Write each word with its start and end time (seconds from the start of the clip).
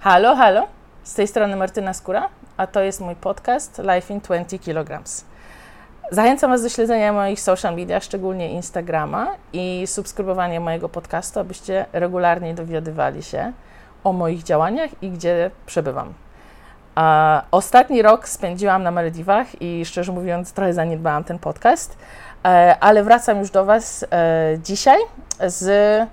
Halo, 0.00 0.36
halo. 0.36 0.66
Z 1.02 1.14
tej 1.14 1.28
strony 1.28 1.56
Martyna 1.56 1.94
Skóra, 1.94 2.28
a 2.56 2.66
to 2.66 2.80
jest 2.80 3.00
mój 3.00 3.14
podcast 3.16 3.78
Life 3.94 4.14
in 4.14 4.20
20 4.20 4.58
kg. 4.58 5.02
Zachęcam 6.10 6.50
Was 6.50 6.62
do 6.62 6.68
śledzenia 6.68 7.12
moich 7.12 7.40
social 7.40 7.76
media, 7.76 8.00
szczególnie 8.00 8.50
Instagrama 8.50 9.26
i 9.52 9.86
subskrybowania 9.86 10.60
mojego 10.60 10.88
podcastu, 10.88 11.40
abyście 11.40 11.86
regularnie 11.92 12.54
dowiadywali 12.54 13.22
się 13.22 13.52
o 14.04 14.12
moich 14.12 14.42
działaniach 14.42 15.02
i 15.02 15.10
gdzie 15.10 15.50
przebywam. 15.66 16.14
A 16.94 17.42
ostatni 17.50 18.02
rok 18.02 18.28
spędziłam 18.28 18.82
na 18.82 18.90
Malediwach 18.90 19.62
i 19.62 19.84
szczerze 19.84 20.12
mówiąc 20.12 20.52
trochę 20.52 20.74
zaniedbałam 20.74 21.24
ten 21.24 21.38
podcast, 21.38 21.96
e, 22.44 22.76
ale 22.80 23.02
wracam 23.04 23.38
już 23.38 23.50
do 23.50 23.64
Was 23.64 24.04
e, 24.12 24.58
dzisiaj 24.62 24.98
z 25.46 26.08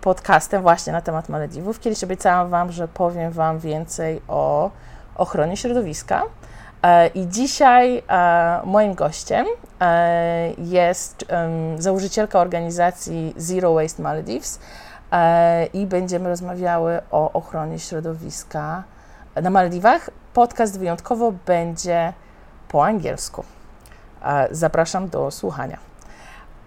podcastem 0.00 0.62
właśnie 0.62 0.92
na 0.92 1.00
temat 1.00 1.28
Malediwów. 1.28 1.80
Kiedyś 1.80 2.04
obiecałam 2.04 2.50
Wam, 2.50 2.72
że 2.72 2.88
powiem 2.88 3.32
Wam 3.32 3.58
więcej 3.58 4.22
o 4.28 4.70
ochronie 5.14 5.56
środowiska. 5.56 6.22
E, 6.82 7.06
I 7.06 7.28
dzisiaj 7.28 8.02
e, 8.08 8.60
moim 8.64 8.94
gościem 8.94 9.46
e, 9.80 10.50
jest 10.58 11.24
założycielka 11.78 12.40
organizacji 12.40 13.34
Zero 13.36 13.74
Waste 13.74 14.02
Maldives 14.02 14.60
i 15.72 15.86
będziemy 15.86 16.28
rozmawiały 16.28 17.00
o 17.10 17.32
ochronie 17.32 17.78
środowiska 17.78 18.82
na 19.42 19.50
Maldiwach. 19.50 20.10
Podcast 20.34 20.78
wyjątkowo 20.78 21.32
będzie 21.46 22.12
po 22.68 22.84
angielsku. 22.84 23.44
Zapraszam 24.50 25.08
do 25.08 25.30
słuchania. 25.30 25.87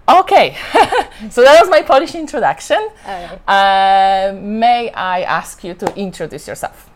Okay, 0.10 0.58
so 1.30 1.42
that 1.42 1.60
was 1.62 1.70
my 1.70 1.82
Polish 1.82 2.16
introduction. 2.16 2.90
Uh, 3.48 4.34
may 4.36 4.92
I 4.92 5.22
ask 5.22 5.64
you 5.64 5.74
to 5.76 5.96
introduce 5.96 6.48
yourself? 6.48 6.90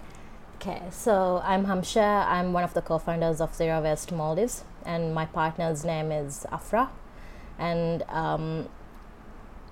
Okay, 0.56 0.82
so 0.90 1.42
I'm 1.44 1.66
Hamsha. 1.66 2.26
I'm 2.28 2.52
one 2.52 2.64
of 2.64 2.74
the 2.74 2.82
co-founders 2.82 3.40
of 3.40 3.54
Zero 3.54 3.82
Waste 3.82 4.12
Maldives, 4.12 4.64
and 4.86 5.14
my 5.14 5.26
partner's 5.26 5.86
name 5.86 6.12
is 6.12 6.46
Afra, 6.52 6.90
and 7.60 8.04
um, 8.10 8.68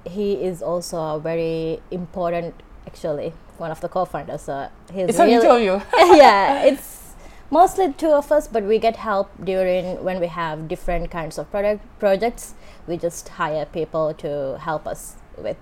he 0.06 0.34
is 0.34 0.62
also 0.62 0.98
a 1.16 1.20
very 1.20 1.82
important, 1.90 2.54
actually, 2.86 3.34
one 3.58 3.72
of 3.72 3.82
the 3.82 3.90
co-founders. 3.90 4.44
So 4.44 4.70
he's 4.94 5.10
it's 5.10 5.20
really, 5.20 5.42
two 5.42 5.64
you. 5.64 5.82
yeah, 6.16 6.64
it's 6.66 7.03
mostly 7.50 7.94
two 7.94 8.12
of 8.12 8.32
us, 8.32 8.48
but 8.48 8.64
we 8.64 8.80
get 8.80 8.98
help 8.98 9.30
during 9.44 10.04
when 10.04 10.20
we 10.20 10.28
have 10.28 10.68
different 10.68 11.12
kinds 11.12 11.38
of 11.38 11.50
product 11.52 11.82
projects. 12.00 12.56
We 12.88 12.98
just 12.98 13.30
hire 13.30 13.66
people 13.66 14.14
to 14.16 14.58
help 14.60 14.88
us 14.88 15.16
with. 15.38 15.58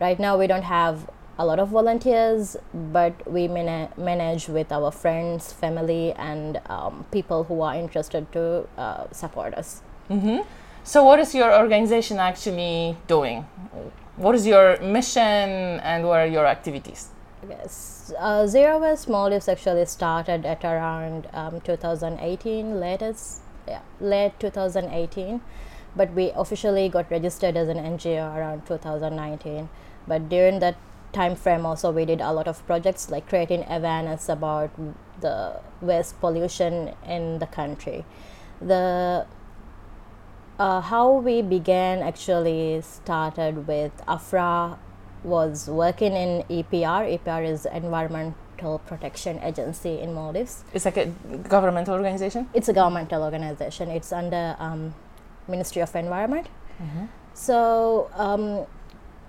Right 0.00 0.18
now, 0.18 0.38
we 0.38 0.46
don't 0.46 0.62
have 0.62 1.10
a 1.38 1.44
lot 1.44 1.58
of 1.58 1.68
volunteers, 1.68 2.56
but 2.74 3.14
we 3.26 3.48
mana- 3.48 3.90
manage 3.96 4.48
with 4.48 4.70
our 4.70 4.90
friends, 4.90 5.52
family, 5.52 6.12
and 6.12 6.60
um, 6.66 7.06
people 7.10 7.44
who 7.44 7.62
are 7.62 7.74
interested 7.74 8.30
to 8.32 8.68
uh, 8.76 9.06
support 9.10 9.54
us. 9.54 9.82
Mm-hmm. 10.10 10.40
So, 10.84 11.04
what 11.04 11.18
is 11.18 11.34
your 11.34 11.54
organization 11.54 12.18
actually 12.18 12.96
doing? 13.06 13.42
What 14.16 14.34
is 14.34 14.46
your 14.46 14.78
mission, 14.80 15.80
and 15.80 16.06
what 16.06 16.20
are 16.20 16.26
your 16.26 16.46
activities? 16.46 17.08
Yes, 17.48 18.12
uh, 18.18 18.46
Zero 18.46 18.78
Waste 18.78 19.08
Maldives 19.08 19.48
actually 19.48 19.86
started 19.86 20.44
at 20.44 20.62
around 20.62 21.26
um, 21.32 21.60
2018, 21.62 22.78
latest, 22.78 23.40
yeah, 23.66 23.80
late 23.98 24.38
2018, 24.38 25.40
but 25.96 26.12
we 26.12 26.32
officially 26.36 26.90
got 26.90 27.10
registered 27.10 27.56
as 27.56 27.68
an 27.68 27.78
NGO 27.78 28.36
around 28.36 28.66
2019. 28.66 29.70
But 30.06 30.28
during 30.28 30.58
that 30.58 30.76
time 31.14 31.34
frame, 31.34 31.64
also 31.64 31.90
we 31.90 32.04
did 32.04 32.20
a 32.20 32.30
lot 32.30 32.46
of 32.46 32.64
projects 32.66 33.10
like 33.10 33.26
creating 33.26 33.64
awareness 33.70 34.28
about 34.28 34.70
the 35.20 35.60
waste 35.80 36.20
pollution 36.20 36.94
in 37.06 37.38
the 37.38 37.46
country. 37.46 38.04
The 38.60 39.26
uh, 40.58 40.82
how 40.82 41.10
we 41.10 41.40
began 41.40 42.02
actually 42.02 42.82
started 42.82 43.66
with 43.66 43.92
Afra 44.06 44.78
was 45.24 45.68
working 45.68 46.14
in 46.14 46.42
EPR. 46.48 47.18
EPR 47.18 47.46
is 47.46 47.66
Environmental 47.66 48.78
Protection 48.86 49.38
Agency 49.42 50.00
in 50.00 50.12
Maldives. 50.14 50.64
It's 50.72 50.84
like 50.84 50.96
a 50.96 51.06
governmental 51.48 51.94
organization. 51.94 52.48
It's 52.54 52.68
a 52.68 52.72
governmental 52.72 53.22
organization. 53.22 53.90
It's 53.90 54.12
under 54.12 54.56
um, 54.58 54.94
Ministry 55.48 55.82
of 55.82 55.94
Environment. 55.94 56.48
Mm-hmm. 56.82 57.06
So 57.34 58.10
um, 58.14 58.66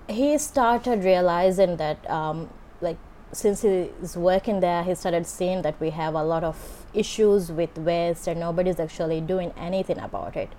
he 0.08 0.38
started 0.38 1.04
realizing 1.04 1.76
that, 1.76 2.08
um, 2.10 2.50
like, 2.80 2.98
since 3.32 3.62
he's 3.62 4.16
working 4.16 4.60
there, 4.60 4.82
he 4.84 4.94
started 4.94 5.26
seeing 5.26 5.62
that 5.62 5.80
we 5.80 5.90
have 5.90 6.14
a 6.14 6.22
lot 6.22 6.44
of 6.44 6.86
issues 6.92 7.50
with 7.50 7.76
waste 7.78 8.26
and 8.26 8.38
nobody's 8.38 8.78
actually 8.78 9.20
doing 9.20 9.52
anything 9.56 9.98
about 9.98 10.36
it. 10.36 10.50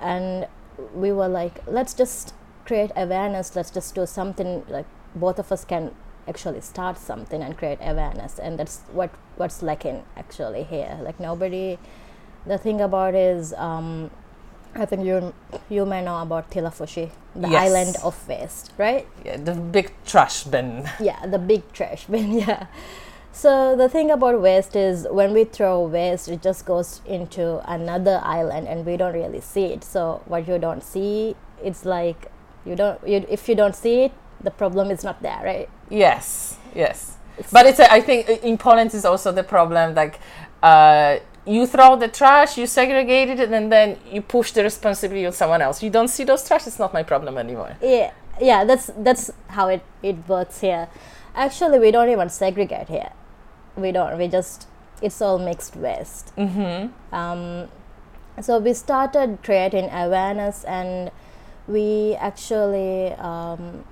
And 0.00 0.46
we 0.94 1.12
were 1.12 1.28
like, 1.28 1.60
let's 1.66 1.94
just 1.94 2.34
create 2.64 2.90
awareness 2.96 3.54
let's 3.56 3.70
just 3.70 3.94
do 3.94 4.06
something 4.06 4.64
like 4.68 4.86
both 5.14 5.38
of 5.38 5.50
us 5.52 5.64
can 5.64 5.94
actually 6.28 6.60
start 6.60 6.96
something 6.96 7.42
and 7.42 7.58
create 7.58 7.78
awareness 7.82 8.38
and 8.38 8.58
that's 8.58 8.80
what 8.92 9.10
what's 9.36 9.62
lacking 9.62 10.04
actually 10.16 10.62
here 10.62 10.98
like 11.02 11.18
nobody 11.18 11.78
the 12.46 12.58
thing 12.58 12.80
about 12.80 13.14
is 13.14 13.52
um, 13.54 14.10
I 14.74 14.86
think 14.86 15.04
you 15.04 15.34
you 15.68 15.84
may 15.84 16.02
know 16.02 16.22
about 16.22 16.50
Thilafushi, 16.50 17.10
the 17.36 17.48
yes. 17.48 17.70
island 17.70 17.96
of 18.02 18.16
waste, 18.28 18.72
right? 18.78 19.06
Yeah, 19.24 19.36
the 19.36 19.54
big 19.54 19.92
trash 20.06 20.44
bin. 20.44 20.88
Yeah, 21.00 21.26
the 21.26 21.38
big 21.38 21.72
trash 21.72 22.06
bin. 22.06 22.32
Yeah. 22.46 22.66
So 23.32 23.76
the 23.76 23.88
thing 23.88 24.10
about 24.10 24.40
waste 24.40 24.76
is 24.76 25.06
when 25.10 25.32
we 25.32 25.44
throw 25.44 25.86
waste, 25.86 26.28
it 26.28 26.42
just 26.42 26.66
goes 26.66 27.00
into 27.06 27.60
another 27.70 28.20
island, 28.22 28.68
and 28.68 28.84
we 28.84 28.96
don't 28.96 29.14
really 29.14 29.40
see 29.40 29.66
it. 29.66 29.84
So 29.84 30.22
what 30.26 30.48
you 30.48 30.58
don't 30.58 30.82
see, 30.82 31.36
it's 31.62 31.84
like 31.84 32.30
you 32.64 32.76
don't 32.76 32.98
you, 33.06 33.24
if 33.28 33.48
you 33.48 33.54
don't 33.54 33.74
see 33.74 34.04
it 34.04 34.12
the 34.42 34.50
problem 34.50 34.90
is 34.90 35.04
not 35.04 35.22
there 35.22 35.40
right? 35.44 35.68
Yes 35.90 36.58
yes. 36.74 37.16
It's 37.38 37.50
but 37.50 37.66
it's 37.66 37.78
a, 37.78 37.90
I 37.90 38.00
think 38.00 38.28
in 38.28 38.58
Poland 38.58 38.94
is 38.94 39.04
also 39.04 39.32
the 39.32 39.42
problem 39.42 39.94
like 39.94 40.18
uh, 40.62 41.18
you 41.46 41.66
throw 41.66 41.96
the 41.96 42.08
trash 42.08 42.58
you 42.58 42.66
segregate 42.66 43.28
it 43.28 43.52
and 43.52 43.72
then 43.72 43.98
you 44.10 44.22
push 44.22 44.52
the 44.52 44.62
responsibility 44.62 45.26
on 45.26 45.32
someone 45.32 45.62
else. 45.62 45.82
You 45.82 45.90
don't 45.90 46.08
see 46.08 46.24
those 46.24 46.46
trash 46.46 46.66
it's 46.66 46.78
not 46.78 46.92
my 46.92 47.02
problem 47.02 47.38
anymore. 47.38 47.76
Yeah 47.82 48.12
yeah 48.40 48.64
that's 48.64 48.90
that's 48.98 49.30
how 49.48 49.68
it 49.68 49.82
it 50.02 50.16
works 50.28 50.60
here. 50.60 50.88
Actually 51.34 51.78
we 51.78 51.90
don't 51.90 52.08
even 52.08 52.28
segregate 52.28 52.88
here. 52.88 53.12
We 53.76 53.92
don't 53.92 54.18
we 54.18 54.28
just 54.28 54.68
it's 55.00 55.20
all 55.20 55.38
mixed 55.38 55.76
waste. 55.76 56.34
Mm-hmm. 56.36 57.14
um, 57.14 57.68
so 58.40 58.58
we 58.58 58.72
started 58.72 59.38
creating 59.42 59.90
awareness 59.90 60.64
and 60.64 61.10
we 61.66 62.14
actually 62.14 63.12
um, 63.12 63.84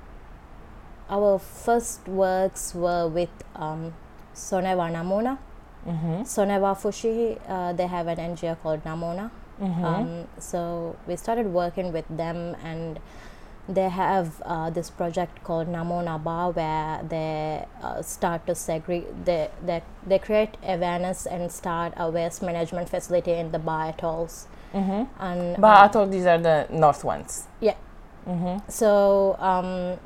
our 1.11 1.39
first 1.39 2.07
works 2.09 2.75
were 2.75 3.09
with 3.09 3.31
um, 3.57 3.93
Soneva 4.35 4.91
Namoona. 4.91 5.39
Mm-hmm. 5.87 6.23
Fushi, 6.23 7.41
uh, 7.49 7.73
they 7.73 7.87
have 7.87 8.07
an 8.07 8.19
NGO 8.19 8.61
called 8.63 8.85
Namoona. 8.85 9.31
Mm-hmm. 9.61 9.85
Um, 9.85 10.29
so 10.39 10.97
we 11.07 11.17
started 11.17 11.47
working 11.47 11.93
with 11.93 12.07
them, 12.09 12.57
and 12.63 13.01
they 13.69 13.89
have 13.89 14.41
uh, 14.45 14.71
this 14.71 14.91
project 14.91 15.43
called 15.43 15.69
Namoona 15.69 16.23
Baa, 16.23 16.51
where 16.51 17.03
they 17.09 17.67
uh, 17.83 18.03
start 18.03 18.47
to 18.47 18.55
segregate. 18.55 19.25
They, 19.25 19.51
they 19.65 19.83
they 20.07 20.19
create 20.19 20.57
awareness 20.63 21.27
and 21.27 21.51
start 21.51 21.93
a 21.97 22.11
waste 22.11 22.43
management 22.43 22.89
facility 22.89 23.33
in 23.33 23.53
the 23.53 23.59
Baa 23.59 23.91
atolls. 23.91 24.47
Mm-hmm. 24.75 25.23
And 25.23 25.57
but 25.61 25.77
um, 25.77 25.85
I 25.85 25.89
thought 25.89 26.11
these 26.11 26.27
are 26.27 26.39
the 26.39 26.67
north 26.71 27.05
ones. 27.05 27.47
Yeah. 27.61 27.75
Mm-hmm. 28.27 28.71
So 28.71 29.37
um, 29.39 29.99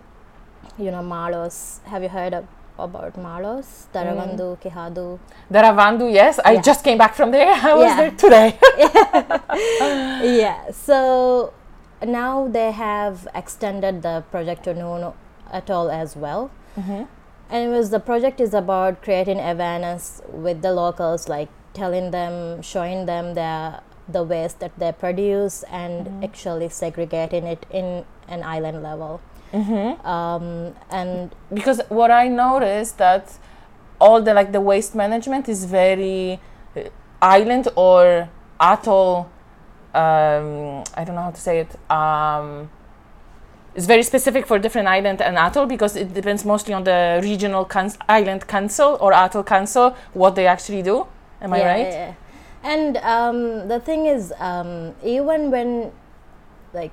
you 0.78 0.90
know 0.90 1.02
Maalhos. 1.02 1.82
Have 1.84 2.02
you 2.02 2.08
heard 2.08 2.34
of, 2.34 2.46
about 2.78 3.14
Maalhos? 3.14 3.86
Dharavandhoo, 3.92 4.56
mm. 4.56 4.62
Kihaadhoo. 4.62 5.18
Dharavandhoo, 5.52 6.12
yes. 6.12 6.40
I 6.44 6.52
yeah. 6.52 6.62
just 6.62 6.84
came 6.84 6.98
back 6.98 7.14
from 7.14 7.30
there. 7.30 7.52
I 7.54 7.74
was 7.74 7.84
yeah. 7.84 7.96
there 7.96 8.10
today. 8.12 8.58
yeah. 10.40 10.70
So 10.70 11.52
now 12.04 12.48
they 12.48 12.72
have 12.72 13.28
extended 13.34 14.02
the 14.02 14.24
project 14.30 14.64
to 14.64 14.74
Noonu 14.74 15.14
Atoll 15.52 15.90
as 15.90 16.16
well. 16.16 16.50
Mm-hmm. 16.76 17.04
And 17.50 17.66
it 17.66 17.68
was 17.68 17.90
the 17.90 18.00
project 18.00 18.40
is 18.40 18.54
about 18.54 19.02
creating 19.02 19.38
awareness 19.38 20.22
with 20.28 20.62
the 20.62 20.72
locals, 20.72 21.28
like 21.28 21.48
telling 21.72 22.10
them, 22.10 22.62
showing 22.62 23.06
them 23.06 23.34
their 23.34 23.80
the 24.08 24.22
waste 24.22 24.60
that 24.60 24.78
they 24.78 24.92
produce 24.92 25.62
and 25.64 26.06
mm-hmm. 26.06 26.24
actually 26.24 26.68
segregating 26.68 27.44
it 27.44 27.66
in 27.70 28.04
an 28.28 28.42
island 28.42 28.82
level. 28.82 29.20
Mm-hmm. 29.52 30.06
Um, 30.06 30.74
and 30.90 31.34
because 31.52 31.80
what 31.88 32.10
I 32.10 32.28
noticed 32.28 32.98
that 32.98 33.38
all 34.00 34.20
the 34.20 34.34
like 34.34 34.52
the 34.52 34.60
waste 34.60 34.94
management 34.94 35.48
is 35.48 35.64
very 35.64 36.40
uh, 36.76 36.82
island 37.22 37.68
or 37.76 38.28
atoll. 38.60 39.30
Um, 39.94 40.82
I 40.96 41.04
don't 41.04 41.14
know 41.14 41.22
how 41.22 41.30
to 41.30 41.40
say 41.40 41.60
it. 41.60 41.90
Um, 41.90 42.68
is 43.74 43.86
very 43.86 44.02
specific 44.02 44.46
for 44.46 44.58
different 44.58 44.88
island 44.88 45.20
and 45.20 45.36
atoll 45.36 45.66
because 45.66 45.96
it 45.96 46.14
depends 46.14 46.44
mostly 46.44 46.74
on 46.74 46.84
the 46.84 47.20
regional 47.22 47.64
cons- 47.64 47.98
island 48.08 48.46
council 48.46 48.96
or 49.00 49.12
atoll 49.12 49.42
council 49.42 49.96
what 50.12 50.34
they 50.34 50.46
actually 50.46 50.82
do. 50.82 51.06
Am 51.40 51.52
I 51.52 51.64
right? 51.64 51.78
yeah, 51.78 51.90
yeah. 51.90 52.14
And 52.64 52.96
um, 52.98 53.68
the 53.68 53.78
thing 53.78 54.06
is, 54.06 54.32
um, 54.38 54.94
even 55.04 55.50
when 55.50 55.92
like 56.72 56.92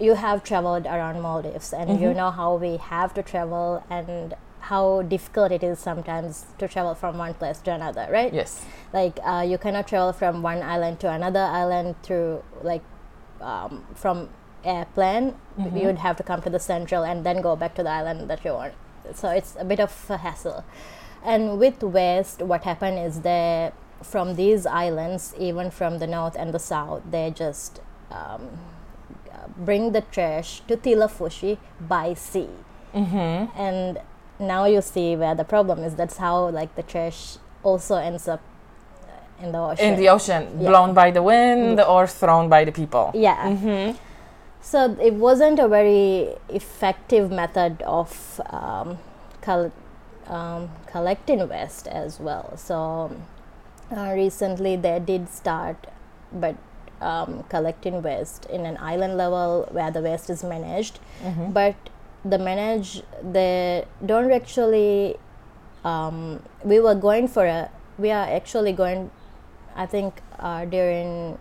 you 0.00 0.14
have 0.14 0.42
traveled 0.42 0.86
around 0.86 1.20
Maldives 1.20 1.72
and 1.72 2.00
you 2.00 2.08
Mhm. 2.08 2.16
know 2.16 2.30
how 2.30 2.56
we 2.56 2.78
have 2.78 3.12
to 3.14 3.22
travel 3.22 3.84
and 3.90 4.34
how 4.70 5.02
difficult 5.02 5.52
it 5.52 5.62
is 5.62 5.78
sometimes 5.78 6.46
to 6.58 6.66
travel 6.66 6.94
from 6.94 7.18
one 7.18 7.34
place 7.34 7.60
to 7.60 7.70
another, 7.70 8.08
right? 8.10 8.32
Yes. 8.32 8.64
Like 8.92 9.20
uh, 9.22 9.44
you 9.46 9.58
cannot 9.58 9.86
travel 9.86 10.12
from 10.14 10.42
one 10.42 10.62
island 10.62 10.98
to 11.00 11.10
another 11.10 11.40
island 11.42 11.96
through 12.02 12.42
like 12.62 12.82
um, 13.42 13.84
from 13.94 14.30
airplane. 14.64 15.34
Mhm. 15.58 15.78
You'd 15.80 15.98
have 15.98 16.16
to 16.16 16.22
come 16.22 16.40
to 16.42 16.50
the 16.50 16.58
central 16.58 17.04
and 17.04 17.22
then 17.24 17.42
go 17.42 17.54
back 17.54 17.74
to 17.74 17.82
the 17.82 17.90
island 17.90 18.28
that 18.30 18.42
you 18.44 18.54
want. 18.54 18.72
So 19.12 19.28
it's 19.28 19.54
a 19.60 19.64
bit 19.64 19.78
of 19.80 19.92
a 20.08 20.16
hassle. 20.16 20.64
And 21.22 21.58
with 21.58 21.82
West, 21.82 22.40
what 22.42 22.64
happened 22.64 22.98
is 22.98 23.20
they 23.20 23.70
from 24.02 24.36
these 24.36 24.66
islands, 24.66 25.34
even 25.38 25.70
from 25.70 25.98
the 25.98 26.06
north 26.06 26.36
and 26.38 26.52
the 26.52 26.58
south, 26.58 27.02
they 27.10 27.30
just 27.30 27.80
um, 28.10 28.48
bring 29.56 29.92
the 29.92 30.00
trash 30.02 30.62
to 30.68 30.76
Thilafushi 30.76 31.58
by 31.80 32.14
sea 32.14 32.48
Mm-hmm. 32.94 33.58
and 33.60 33.98
now 34.38 34.66
you 34.66 34.80
see 34.80 35.16
where 35.16 35.34
the 35.34 35.42
problem 35.42 35.80
is 35.80 35.96
that's 35.96 36.16
how 36.18 36.48
like 36.50 36.76
the 36.76 36.82
trash 36.84 37.38
also 37.64 37.96
ends 37.96 38.28
up 38.28 38.40
in 39.42 39.50
the 39.50 39.58
ocean 39.58 39.84
In 39.94 39.96
the 39.98 40.08
ocean, 40.10 40.42
Yeah. 40.60 40.68
blown 40.68 40.94
by 40.94 41.10
the 41.10 41.20
wind 41.20 41.80
or 41.80 42.06
thrown 42.06 42.48
by 42.48 42.64
the 42.64 42.70
people. 42.70 43.10
yeah 43.12 43.48
Mm-hmm. 43.50 43.96
so 44.60 44.96
it 45.02 45.14
wasn't 45.14 45.58
a 45.58 45.66
very 45.66 46.36
effective 46.48 47.32
method 47.32 47.82
of 47.82 48.40
um, 48.50 48.98
col- 49.40 49.72
um, 50.28 50.70
collecting 50.86 51.48
waste 51.48 51.88
as 51.88 52.20
well 52.20 52.56
so 52.56 53.10
uh, 53.96 54.12
recently 54.14 54.76
they 54.76 54.98
did 54.98 55.28
start 55.28 55.86
but 56.32 56.56
um, 57.00 57.42
collecting 57.48 58.02
waste 58.02 58.46
in 58.46 58.64
an 58.66 58.76
island 58.78 59.16
level 59.16 59.68
where 59.70 59.90
the 59.90 60.00
waste 60.00 60.30
is 60.30 60.42
managed 60.44 60.98
Mm-hmm. 61.22 61.52
but 61.52 61.74
the 62.24 62.38
manage 62.38 63.02
they 63.22 63.84
don't 64.04 64.32
actually 64.32 65.16
um, 65.84 66.42
we 66.64 66.80
were 66.80 66.94
going 66.94 67.28
for 67.28 67.44
a 67.46 67.70
we 67.98 68.10
are 68.10 68.26
actually 68.38 68.72
going 68.72 69.10
i 69.76 69.84
think 69.86 70.22
uh, 70.38 70.64
during 70.64 71.38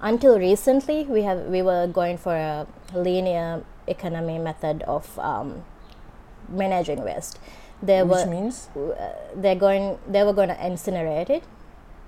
until 0.00 0.38
recently 0.38 1.04
we 1.04 1.22
have 1.22 1.40
we 1.46 1.62
were 1.62 1.86
going 1.86 2.18
for 2.18 2.34
a 2.36 2.66
linear 2.94 3.62
economy 3.86 4.38
method 4.38 4.82
of 4.82 5.18
um, 5.18 5.62
managing 6.48 7.02
waste 7.02 7.38
there 7.82 8.04
Which 8.04 8.24
were 8.26 8.30
means? 8.30 8.68
uh, 8.76 9.12
they're 9.34 9.54
going 9.66 9.98
they 10.06 10.22
were 10.22 10.32
going 10.32 10.48
to 10.48 10.54
incinerate 10.56 11.30
it 11.30 11.44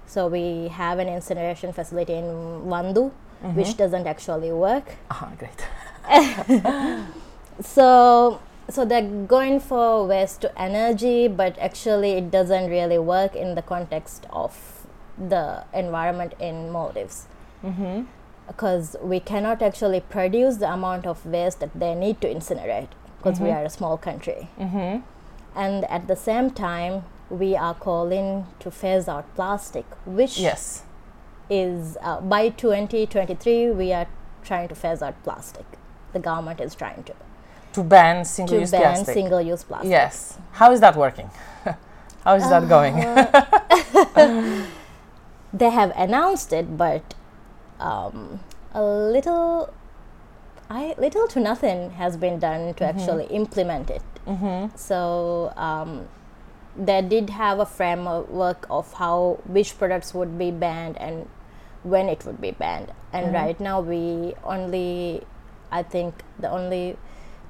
so 0.09 0.27
we 0.27 0.69
have 0.69 0.99
an 0.99 1.09
incineration 1.09 1.73
facility 1.73 2.15
in 2.15 2.25
Vandhoo 2.73 3.11
which 3.59 3.77
doesn't 3.77 4.07
actually 4.09 4.51
work 4.51 4.87
Ah, 5.11 5.29
great. 5.39 5.61
so 7.61 8.41
so 8.71 8.85
they're 8.85 9.11
going 9.27 9.59
for 9.61 10.07
waste 10.07 10.41
to 10.43 10.49
energy 10.61 11.29
but 11.29 11.59
actually 11.59 12.13
it 12.13 12.31
doesn't 12.31 12.69
really 12.71 12.99
work 12.99 13.35
in 13.35 13.55
the 13.55 13.63
context 13.63 14.27
of 14.31 14.57
the 15.35 15.65
environment 15.75 16.35
in 16.41 16.71
maldives 16.71 17.27
Mm-hmm. 17.65 18.03
because 18.47 18.95
we 19.03 19.19
cannot 19.19 19.63
actually 19.63 19.99
produce 20.01 20.59
the 20.59 20.73
amount 20.73 21.07
of 21.09 21.27
waste 21.27 21.59
that 21.59 21.73
they 21.75 21.93
need 21.95 22.21
to 22.21 22.29
incinerate 22.33 22.87
because 23.17 23.41
we 23.41 23.49
Mhm. 23.49 23.57
are 23.57 23.65
a 23.65 23.71
small 23.79 23.97
country 24.09 24.49
Mm-hmm. 24.67 25.01
and 25.65 25.85
at 25.97 26.07
the 26.07 26.15
same 26.17 26.51
time 26.51 27.03
we 27.31 27.55
are 27.57 27.75
calling 27.75 28.47
to 28.61 28.71
phase 28.71 29.09
out 29.09 29.25
plastic 29.35 29.85
which 30.07 30.39
Yes. 30.39 30.83
is 31.51 31.97
uh, 32.03 32.21
by 32.21 32.49
2023 32.49 33.71
we 33.71 33.93
are 33.93 34.07
trying 34.43 34.69
to 34.69 34.75
phase 34.75 35.03
out 35.03 35.23
plastic 35.25 35.65
the 36.13 36.19
government 36.19 36.61
is 36.61 36.75
trying 36.75 37.03
to 37.05 37.15
To 37.75 37.83
ban 37.83 38.25
single-use 38.25 38.71
ban 38.71 38.81
plastic. 38.81 39.15
single-use 39.15 39.65
plastic 39.65 39.91
Yes. 39.91 40.39
How 40.53 40.73
is 40.73 40.81
that 40.81 40.97
working? 40.97 41.31
How 42.25 42.35
is 42.35 42.49
that 42.49 42.69
going? 42.69 42.95
Uh, 43.05 44.65
they 45.53 45.71
have 45.71 45.93
announced 45.97 46.53
it, 46.53 46.77
but 46.77 47.15
um, 47.79 48.41
a 48.75 48.83
little, 48.83 49.73
I 50.69 50.95
little 50.99 51.27
to 51.29 51.41
nothing 51.41 51.91
has 51.93 52.17
been 52.17 52.39
done 52.39 52.75
to 52.75 52.85
actually 52.85 53.27
implement 53.27 53.91
it. 53.91 54.03
mm-hmm. 54.27 54.75
So 54.77 55.53
um, 55.57 56.09
they 56.79 57.03
did 57.03 57.31
have 57.31 57.59
a 57.59 57.67
framework 57.67 58.67
of 58.71 58.93
how 58.95 59.39
which 59.47 59.77
products 59.79 60.15
would 60.15 60.39
be 60.39 60.51
banned 60.51 60.97
and 60.99 61.29
when 61.83 62.09
it 62.09 62.25
would 62.25 62.41
be 62.41 62.51
banned. 62.53 62.93
And 63.13 63.27
Mhm. 63.27 63.35
right 63.35 63.61
now, 63.61 63.81
we 63.81 64.35
only, 64.45 65.23
I 65.73 65.83
think, 65.83 66.23
the 66.39 66.51
only 66.51 66.97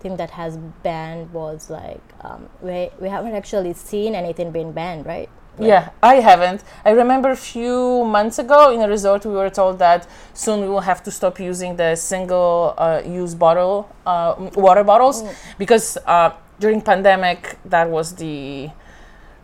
thing 0.01 0.17
that 0.17 0.31
has 0.31 0.57
banned 0.83 1.33
was 1.33 1.69
like 1.71 2.01
um, 2.23 2.49
we 2.63 2.91
we 3.01 3.09
haven't 3.09 3.35
actually 3.35 3.73
seen 3.75 4.15
anything 4.15 4.51
being 4.51 4.73
banned, 4.73 5.05
right? 5.07 5.29
Like- 5.59 5.69
Yeah, 5.69 5.89
I 6.03 6.17
haven't. 6.21 6.63
I 6.85 6.91
remember 6.93 7.31
a 7.31 7.37
few 7.53 8.05
months 8.05 8.39
ago 8.39 8.71
in 8.71 8.81
a 8.81 8.89
resort, 8.89 9.27
we 9.27 9.35
were 9.35 9.51
told 9.51 9.79
that 9.81 10.07
soon 10.33 10.61
we 10.61 10.69
will 10.69 10.87
have 10.93 11.03
to 11.03 11.11
stop 11.11 11.41
using 11.41 11.75
the 11.77 11.97
single 11.97 12.75
uh, 12.79 13.03
use 13.05 13.35
bottle, 13.35 13.89
uh, 14.07 14.35
water 14.55 14.85
bottles, 14.85 15.23
Mm. 15.23 15.29
because 15.59 15.99
uh, 16.07 16.31
during 16.61 16.81
pandemic, 16.81 17.41
that 17.65 17.89
was 17.91 18.15
the 18.23 18.71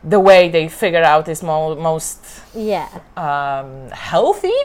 the 0.09 0.21
way 0.21 0.49
they 0.49 0.69
figure 0.69 1.03
out 1.03 1.29
is 1.29 1.43
mo- 1.43 1.75
most 1.77 2.21
Yeah. 2.55 2.89
um, 3.17 3.91
healthy 3.91 4.59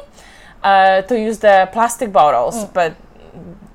uh, 0.64 1.02
to 1.04 1.18
use 1.20 1.40
the 1.40 1.70
plastic 1.72 2.12
bottles. 2.12 2.56
Mm. 2.66 2.74
But 2.74 2.94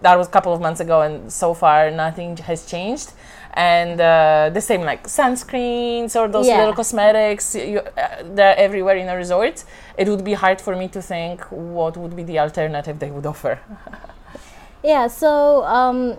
that 0.02 0.18
was 0.18 0.26
a 0.26 0.30
couple 0.30 0.52
of 0.52 0.60
months 0.60 0.80
ago, 0.80 1.00
and 1.00 1.32
so 1.32 1.54
far 1.54 1.90
nothing 1.90 2.36
has 2.36 2.66
changed. 2.66 3.12
And 3.56 4.00
uh, 4.00 4.50
the 4.52 4.60
same 4.60 4.82
like 4.82 5.04
sunscreens 5.06 6.16
or 6.16 6.26
those 6.28 6.46
Yeah. 6.48 6.58
little 6.58 6.74
cosmetics, 6.74 7.54
you, 7.54 7.78
uh, 7.78 8.22
they're 8.34 8.56
everywhere 8.58 8.96
in 8.96 9.08
a 9.08 9.16
resort. 9.16 9.64
It 9.96 10.08
would 10.08 10.24
be 10.24 10.34
hard 10.34 10.60
for 10.60 10.74
me 10.76 10.88
to 10.88 11.00
think 11.00 11.40
what 11.50 11.96
would 11.96 12.14
be 12.16 12.24
the 12.24 12.40
alternative 12.40 12.98
they 12.98 13.10
would 13.10 13.26
offer. 13.26 13.58
Yeah, 14.82 15.06
so 15.06 15.64
um, 15.64 16.18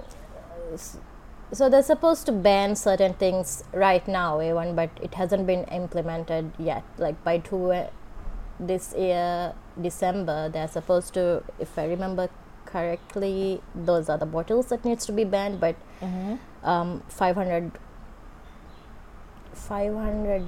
so 1.55 1.69
they're 1.69 1.83
supposed 1.89 2.25
to 2.27 2.31
ban 2.31 2.75
certain 2.75 3.13
things 3.13 3.63
right 3.73 4.07
now, 4.07 4.41
even, 4.41 4.75
but 4.75 4.89
it 5.01 5.13
hasn't 5.15 5.45
been 5.47 5.63
implemented 5.65 6.51
yet. 6.59 6.83
Like 6.97 7.21
by 7.23 7.37
two 7.39 7.71
uh, 7.71 7.87
this 8.59 8.93
year 8.97 9.53
December, 9.81 10.49
they're 10.49 10.67
supposed 10.67 11.13
to, 11.15 11.43
if 11.59 11.77
I 11.79 11.85
remember 11.85 12.29
correctly, 12.65 13.61
those 13.73 14.09
are 14.09 14.17
the 14.17 14.25
bottles 14.25 14.67
that 14.67 14.83
needs 14.85 15.05
to 15.07 15.11
be 15.13 15.23
banned. 15.23 15.59
But 15.59 15.75
Mm-hmm. 16.01 16.35
um, 16.67 17.01
500, 17.07 17.71
500 19.53 20.43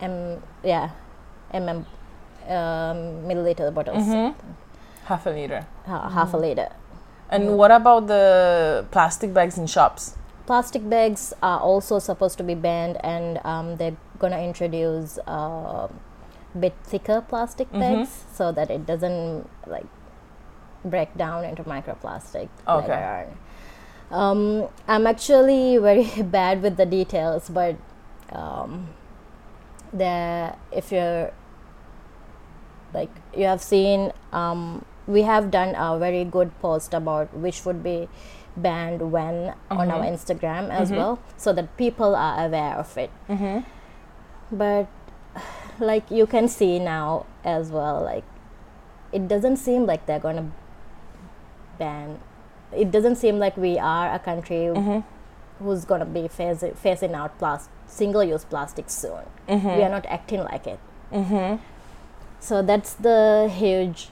m 0.00 0.42
yeah 0.62 0.90
mm 1.52 1.84
um, 2.48 2.98
milliliter 3.28 3.72
bottles, 3.74 4.04
Mm-hmm. 4.06 4.38
Half 5.06 5.26
a 5.26 5.30
liter. 5.30 5.66
uh, 5.86 6.08
half 6.10 6.32
a 6.34 6.36
liter. 6.36 6.68
And 7.30 7.58
what 7.58 7.70
about 7.70 8.06
the 8.06 8.86
plastic 8.90 9.32
bags 9.34 9.58
in 9.58 9.66
shops? 9.66 10.16
plastic 10.46 10.88
bags 10.88 11.34
are 11.42 11.58
also 11.58 11.98
supposed 11.98 12.38
to 12.38 12.44
be 12.44 12.54
banned 12.54 12.96
and 13.04 13.40
um, 13.44 13.74
they're 13.78 13.96
gonna 14.20 14.38
introduce 14.38 15.18
a 15.26 15.88
bit 16.56 16.72
thicker 16.84 17.20
plastic 17.20 17.66
Mhm. 17.72 17.80
bags 17.80 18.24
so 18.32 18.52
that 18.52 18.70
it 18.70 18.86
doesn't 18.86 19.50
like 19.66 19.86
break 20.84 21.10
down 21.18 21.42
into 21.44 21.64
microplastic 21.64 22.46
Okay. 22.68 22.86
later 22.94 23.26
on. 24.12 24.18
Um, 24.20 24.68
I'm 24.86 25.04
actually 25.08 25.78
very 25.88 26.06
bad 26.22 26.62
with 26.62 26.76
the 26.76 26.86
details, 26.86 27.50
but 27.50 27.74
um, 28.30 28.90
the 29.92 30.54
if 30.70 30.92
you're 30.92 31.32
like 32.94 33.10
you 33.34 33.46
have 33.46 33.60
seen 33.60 34.12
um, 34.32 34.84
we 35.06 35.22
have 35.22 35.50
done 35.50 35.74
a 35.76 35.98
very 35.98 36.24
good 36.24 36.50
post 36.60 36.92
about 36.94 37.32
which 37.36 37.64
would 37.64 37.82
be 37.82 38.08
banned 38.56 39.12
when 39.12 39.54
on 39.70 39.90
our 39.90 40.02
Mhm. 40.02 40.12
Instagram 40.14 40.70
as 40.70 40.90
Mhm. 40.90 40.96
well, 40.96 41.18
so 41.36 41.52
that 41.52 41.76
people 41.76 42.16
are 42.16 42.44
aware 42.46 42.74
of 42.76 42.96
it. 42.98 43.10
Mm-hmm. 43.28 43.58
But 44.52 44.86
like 45.78 46.10
you 46.10 46.26
can 46.26 46.48
see 46.48 46.78
now 46.78 47.26
as 47.44 47.70
well, 47.70 48.00
like 48.02 48.24
it 49.12 49.28
doesn't 49.28 49.56
seem 49.58 49.86
like 49.86 50.06
they're 50.06 50.18
gonna 50.28 50.46
ban. 51.78 52.18
It 52.72 52.90
doesn't 52.90 53.16
seem 53.16 53.38
like 53.38 53.56
we 53.56 53.78
are 53.78 54.12
a 54.12 54.18
country 54.18 54.68
Mm-hmm. 54.74 55.00
who's 55.64 55.84
gonna 55.84 56.04
be 56.04 56.22
phasing, 56.28 56.74
phasing 56.76 57.14
out 57.14 57.38
plas- 57.38 57.68
single-use 57.86 58.44
plastic 58.44 58.90
soon. 58.90 59.24
Mm-hmm. 59.48 59.76
We 59.76 59.82
are 59.82 59.88
not 59.88 60.06
acting 60.06 60.42
like 60.44 60.66
it. 60.66 60.78
Mm-hmm. 61.12 61.56
So 62.40 62.62
that's 62.62 62.94
the 62.94 63.48
huge 63.52 64.10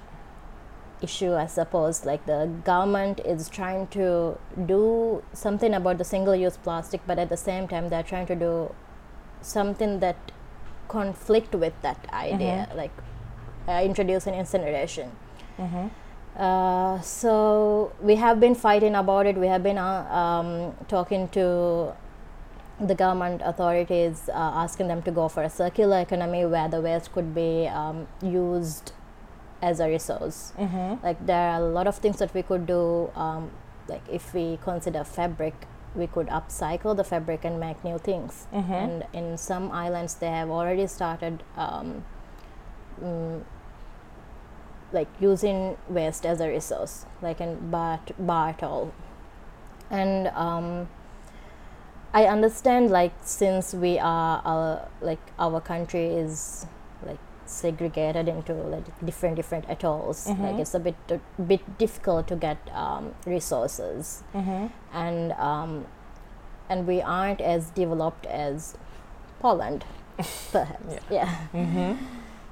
issue, 1.04 1.32
I 1.34 1.46
suppose. 1.46 2.04
Like 2.10 2.26
the 2.26 2.40
government 2.64 3.20
is 3.34 3.48
trying 3.48 3.86
to 3.98 4.38
do 4.66 5.22
something 5.32 5.74
about 5.80 5.98
the 5.98 6.04
single-use 6.04 6.56
plastic, 6.68 7.00
but 7.06 7.18
at 7.18 7.28
the 7.28 7.36
same 7.48 7.68
time, 7.68 7.88
they're 7.90 8.08
trying 8.14 8.26
to 8.26 8.34
do 8.34 8.52
something 9.42 10.00
that 10.00 10.16
conflict 10.88 11.54
with 11.54 11.74
that 11.82 12.06
idea, 12.12 12.68
like 12.76 12.92
uh, 13.68 13.80
introducing 13.90 14.34
incineration. 14.34 15.10
Uh, 16.36 17.00
so 17.00 17.92
we 18.02 18.16
have 18.16 18.40
been 18.40 18.54
fighting 18.56 18.94
about 18.96 19.26
it. 19.26 19.36
We 19.36 19.46
have 19.46 19.62
been 19.62 19.78
uh, 19.78 20.02
um, 20.22 20.74
talking 20.88 21.28
to 21.28 21.92
the 22.80 22.94
government 22.94 23.40
authorities, 23.44 24.28
uh, 24.28 24.64
asking 24.64 24.88
them 24.88 25.00
to 25.02 25.12
go 25.12 25.28
for 25.28 25.42
a 25.44 25.50
circular 25.50 26.00
economy 26.00 26.44
where 26.44 26.68
the 26.68 26.80
waste 26.80 27.12
could 27.12 27.34
be 27.34 27.68
um, 27.68 28.08
used 28.20 28.92
as 29.70 29.80
a 29.80 29.88
resource. 29.88 30.52
Like 31.02 31.24
there 31.26 31.44
are 31.50 31.60
a 31.60 31.68
lot 31.76 31.86
of 31.86 31.96
things 31.96 32.18
that 32.18 32.34
we 32.34 32.42
could 32.42 32.66
do. 32.66 33.10
Um, 33.16 33.50
like 33.88 34.02
if 34.18 34.34
we 34.34 34.58
consider 34.62 35.04
fabric, 35.04 35.54
we 35.94 36.06
could 36.06 36.28
upcycle 36.28 36.96
the 36.96 37.04
fabric 37.04 37.44
and 37.44 37.58
make 37.60 37.82
new 37.84 37.98
things. 37.98 38.46
And 38.84 39.06
in 39.12 39.38
some 39.38 39.70
islands, 39.72 40.14
they 40.16 40.32
have 40.40 40.50
already 40.50 40.86
started 40.86 41.42
um, 41.56 42.04
mm, 43.02 43.42
like 44.92 45.08
using 45.20 45.76
waste 45.88 46.26
as 46.26 46.40
a 46.40 46.48
resource, 46.48 47.06
like 47.22 47.40
in 47.40 47.70
Bart 47.70 48.12
Bartol. 48.20 48.90
And 49.90 50.28
um, 50.28 50.88
I 52.12 52.26
understand, 52.26 52.90
like 52.90 53.12
since 53.22 53.74
we 53.74 53.98
are 53.98 54.42
uh, 54.44 54.88
like 55.00 55.20
our 55.38 55.60
country 55.60 56.06
is 56.06 56.66
segregated 57.46 58.28
into 58.28 58.52
like 58.54 58.84
different 59.04 59.36
different 59.36 59.64
atolls, 59.68 60.26
like 60.42 60.58
it's 60.60 60.74
a 60.74 60.80
bit 60.80 60.96
a 61.10 61.20
bit 61.42 61.78
difficult 61.78 62.26
to 62.28 62.36
get 62.36 62.58
um, 62.72 63.14
resources, 63.26 64.22
and 64.92 65.32
um, 65.32 65.86
and 66.68 66.86
we 66.86 67.00
aren't 67.02 67.40
as 67.40 67.70
developed 67.70 68.26
as 68.26 68.74
Poland, 69.40 69.84
perhaps. 70.52 70.96
Yeah. 71.10 71.28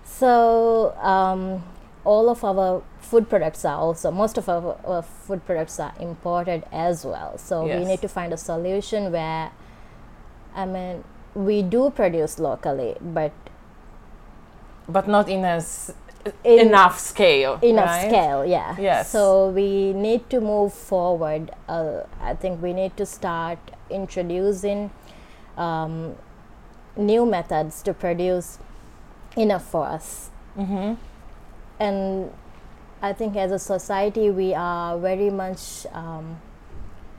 So 0.04 0.94
um, 1.00 1.62
all 2.04 2.28
of 2.28 2.44
our 2.44 2.82
food 3.00 3.28
products 3.30 3.64
are 3.64 3.76
also 3.78 4.10
most 4.10 4.36
of 4.36 4.48
our, 4.48 4.76
our 4.84 5.02
food 5.02 5.44
products 5.46 5.78
are 5.80 5.94
imported 6.00 6.64
as 6.72 7.04
well. 7.04 7.38
So 7.38 7.64
we 7.80 7.84
need 7.88 8.00
to 8.02 8.08
find 8.08 8.32
a 8.32 8.36
solution 8.36 9.12
where, 9.12 9.52
I 10.54 10.66
mean, 10.66 11.04
we 11.34 11.62
do 11.62 11.90
produce 11.90 12.38
locally, 12.38 12.96
but 13.00 13.32
But 14.88 15.08
not 15.08 15.28
in 15.28 15.44
a 15.44 15.56
s- 15.56 15.92
in 16.44 16.68
enough 16.68 16.98
scale. 17.00 17.58
enough 17.62 17.86
right? 17.90 18.08
scale 18.08 18.44
yeah 18.46 18.76
Yes. 18.78 19.10
so 19.10 19.48
we 19.48 19.92
need 19.92 20.30
to 20.30 20.40
move 20.40 20.72
forward 20.72 21.50
uh, 21.68 22.02
i 22.22 22.32
think 22.34 22.62
we 22.62 22.72
need 22.72 22.96
to 22.96 23.04
start 23.04 23.58
introducing 23.90 24.90
um, 25.58 26.14
new 26.96 27.26
methods 27.26 27.82
to 27.82 27.92
produce 27.92 28.58
enough 29.36 29.64
for 29.64 29.84
us 29.86 30.30
Mm-hmm. 30.56 30.94
and 31.80 32.30
i 33.02 33.12
think 33.12 33.34
as 33.36 33.50
a 33.50 33.58
society 33.58 34.30
we 34.30 34.54
are 34.54 34.96
very 34.98 35.30
much 35.30 35.86
um, 35.92 36.38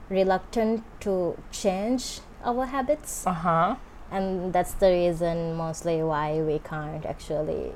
reluctant 0.10 0.84
to 1.02 1.36
change 1.52 2.22
our 2.46 2.66
habits 2.66 3.26
Uh 3.28 3.34
huh. 3.34 3.76
And 4.14 4.54
that's 4.54 4.74
the 4.74 4.90
reason 4.90 5.56
mostly 5.56 6.02
why 6.04 6.42
we 6.42 6.60
can't 6.60 7.06
actually 7.06 7.72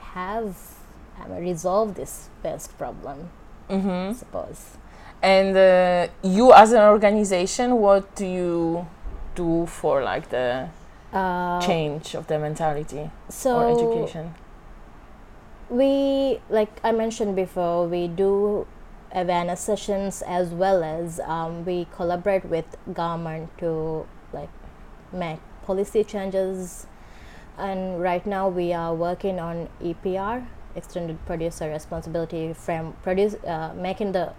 have 0.00 0.56
um, 1.20 1.32
resolve 1.36 1.94
this 1.94 2.28
waste 2.44 2.76
problem 2.76 3.30
Mm-hmm. 3.72 4.10
I 4.10 4.12
suppose 4.12 4.76
And 5.22 5.56
uh, 5.56 6.08
you, 6.22 6.52
as 6.52 6.72
an 6.72 6.82
organization, 6.82 7.76
what 7.76 8.14
do 8.16 8.26
you 8.26 8.86
do 9.34 9.66
for 9.66 10.02
like 10.02 10.28
the 10.28 10.68
uh, 11.12 11.60
change 11.60 12.14
of 12.14 12.26
the 12.26 12.38
mentality 12.38 13.10
so 13.28 13.60
or 13.60 13.70
education? 13.70 14.34
we 15.70 16.38
like 16.50 16.80
i 16.84 16.92
mentioned 16.92 17.34
before 17.34 17.86
we 17.86 18.06
do 18.06 18.66
awareness 19.14 19.60
sessions 19.60 20.22
as 20.26 20.50
well 20.50 20.82
as 20.84 21.18
um, 21.20 21.64
we 21.64 21.86
collaborate 21.96 22.44
with 22.44 22.66
government 22.92 23.48
to 23.58 24.06
make 25.12 25.38
policy 25.66 26.02
changes 26.04 26.86
and 27.58 28.00
right 28.02 28.26
now 28.26 28.48
we 28.48 28.72
are 28.72 28.94
working 28.94 29.38
on 29.38 29.68
epr 29.82 30.46
extended 30.74 31.18
producer 31.26 31.68
responsibility 31.68 32.52
frame 32.52 32.94
produce 33.02 33.34
uh, 33.44 33.72
making 33.76 34.12
the 34.12 34.32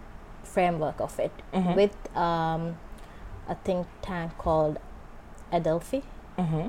framework 0.43 0.99
of 0.99 1.19
it 1.19 1.31
Mhm. 1.53 1.75
with 1.75 2.17
um, 2.17 2.77
a 3.47 3.55
think 3.63 3.87
tank 4.01 4.37
called 4.37 4.79
adelphi 5.51 6.01
Mm-hmm. 6.37 6.67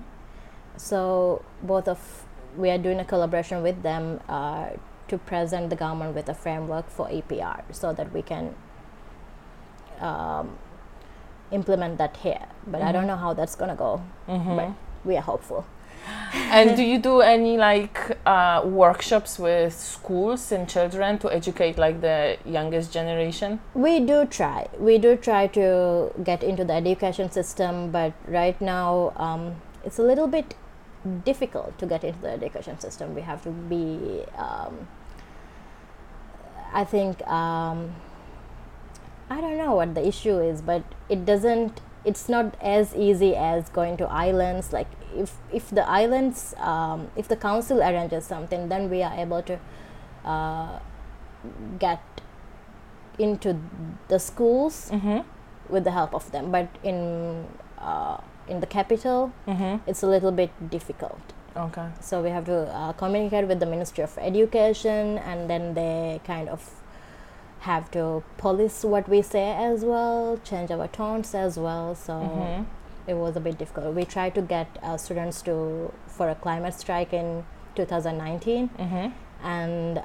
so 0.76 1.42
both 1.62 1.88
of 1.88 2.26
we 2.56 2.68
are 2.70 2.78
doing 2.78 3.00
a 3.00 3.04
collaboration 3.04 3.62
with 3.62 3.82
them 3.82 4.20
uh, 4.28 4.68
to 5.08 5.18
present 5.18 5.70
the 5.70 5.76
government 5.76 6.14
with 6.14 6.28
a 6.28 6.34
framework 6.34 6.88
for 6.90 7.08
EPR 7.08 7.62
so 7.73 7.92
that 7.92 8.12
we 8.12 8.23
can 8.23 8.54
um, 10.00 10.58
implement 11.54 11.99
that 11.99 12.16
here. 12.18 12.46
But 12.66 12.82
I 12.82 12.92
don't 12.92 13.06
know 13.06 13.16
how 13.16 13.32
that's 13.34 13.54
gonna 13.56 13.76
go. 13.76 14.00
But 14.56 14.70
we 15.04 15.16
are 15.16 15.23
hopeful. 15.23 15.64
and 16.52 16.76
do 16.76 16.82
you 16.82 16.99
do 16.99 17.20
any 17.23 17.56
like 17.56 17.99
uh, 18.26 18.61
workshops 18.64 19.38
with 19.38 19.73
schools 19.73 20.52
and 20.52 20.68
children 20.68 21.18
to 21.18 21.30
educate 21.32 21.78
like 21.78 22.00
the 22.00 22.37
youngest 22.44 22.92
generation? 22.92 23.61
We 23.75 24.00
do 24.00 24.26
try. 24.26 24.66
We 24.78 24.99
do 24.99 25.16
try 25.16 25.46
to 25.49 26.11
get 26.23 26.42
into 26.42 26.64
the 26.64 26.75
education 26.75 27.30
system, 27.30 27.90
but 27.90 28.12
right 28.28 28.61
now 28.61 29.12
um, 29.16 29.54
it's 29.84 29.99
a 29.99 30.02
little 30.02 30.26
bit 30.26 30.54
difficult 31.25 31.78
to 31.78 31.87
get 31.87 32.04
into 32.04 32.20
the 32.20 32.30
education 32.30 32.78
system. 32.80 33.14
We 33.14 33.23
have 33.23 33.42
to 33.44 33.50
be, 33.50 34.25
um, 34.37 34.88
I 36.73 36.84
think, 36.84 37.26
um, 37.28 37.94
I 39.30 39.40
don't 39.40 39.56
know 39.58 39.74
what 39.74 39.94
the 39.94 40.06
issue 40.06 40.38
is, 40.38 40.60
but 40.62 40.82
it 41.08 41.24
doesn't. 41.24 41.80
It's 42.04 42.28
not 42.28 42.54
as 42.60 42.94
easy 42.94 43.34
as 43.34 43.68
going 43.70 43.96
to 43.98 44.04
islands. 44.06 44.72
Like 44.72 44.88
if 45.16 45.32
if 45.52 45.70
the 45.70 45.88
islands, 45.88 46.54
um, 46.58 47.08
if 47.16 47.28
the 47.28 47.36
council 47.36 47.80
arranges 47.80 48.26
something, 48.26 48.68
then 48.68 48.90
we 48.90 49.02
are 49.02 49.14
able 49.18 49.42
to 49.42 49.58
uh, 50.24 50.78
get 51.78 52.00
into 53.18 53.56
the 54.08 54.18
schools 54.18 54.90
Mm-hmm. 54.90 55.20
with 55.68 55.84
the 55.84 55.90
help 55.92 56.14
of 56.14 56.30
them. 56.32 56.50
But 56.50 56.68
in 56.82 57.46
uh, 57.78 58.18
in 58.48 58.60
the 58.60 58.66
capital, 58.66 59.32
Mm-hmm. 59.48 59.88
it's 59.88 60.02
a 60.02 60.06
little 60.06 60.32
bit 60.32 60.50
difficult. 60.70 61.20
Okay. 61.56 61.88
So 62.00 62.20
we 62.20 62.28
have 62.30 62.44
to 62.46 62.66
uh, 62.74 62.92
communicate 62.92 63.46
with 63.48 63.60
the 63.60 63.66
Ministry 63.66 64.02
of 64.04 64.18
Education, 64.18 65.18
and 65.18 65.48
then 65.48 65.72
they 65.74 66.20
kind 66.26 66.48
of 66.48 66.60
have 67.66 67.90
to 67.92 68.23
police 68.37 68.85
what 68.85 69.09
we 69.09 69.21
say 69.23 69.44
as 69.66 69.85
well, 69.85 70.38
change 70.44 70.71
our 70.71 70.88
tones 70.97 71.35
as 71.35 71.59
well. 71.66 71.94
So 71.94 72.14
Mhm. 72.14 72.66
it 73.06 73.14
was 73.23 73.37
a 73.37 73.40
bit 73.47 73.59
difficult. 73.62 73.94
We 74.00 74.04
tried 74.16 74.35
to 74.40 74.42
get 74.54 74.66
uh, 74.83 74.97
students 74.97 75.42
to 75.50 75.54
for 76.18 76.28
a 76.28 76.35
climate 76.47 76.75
strike 76.85 77.12
in 77.23 77.44
2019, 77.76 78.68
Mm-hmm. 78.78 79.09
and 79.54 80.02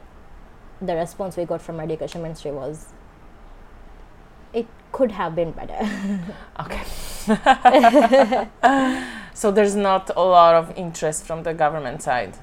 the 0.81 0.95
response 0.95 1.37
we 1.37 1.45
got 1.45 1.61
from 1.61 1.79
Education 1.87 2.21
Ministry 2.27 2.51
was 2.51 2.87
it 4.53 4.65
could 4.91 5.11
have 5.11 5.35
been 5.35 5.51
better. 5.51 5.79
Okay. 6.65 6.83
so 9.33 9.51
there's 9.51 9.75
not 9.75 10.09
a 10.15 10.21
lot 10.23 10.55
of 10.55 10.71
interest 10.75 11.23
from 11.25 11.43
the 11.43 11.53
government 11.53 12.01
side. 12.01 12.37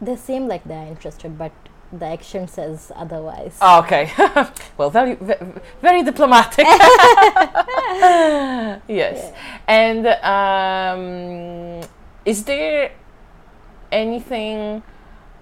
they 0.00 0.14
seem 0.14 0.46
like 0.48 0.64
they're 0.70 0.86
interested, 0.86 1.38
but 1.38 1.52
the 1.98 2.06
action 2.06 2.48
says 2.48 2.92
otherwise. 2.94 3.56
Oh, 3.60 3.80
okay. 3.80 4.10
well, 4.76 4.90
very, 4.90 5.16
very 5.82 6.02
diplomatic. 6.02 6.66
yes. 8.88 9.32
And 9.66 10.06
um, 10.22 11.88
is 12.24 12.44
there 12.44 12.92
anything? 13.90 14.82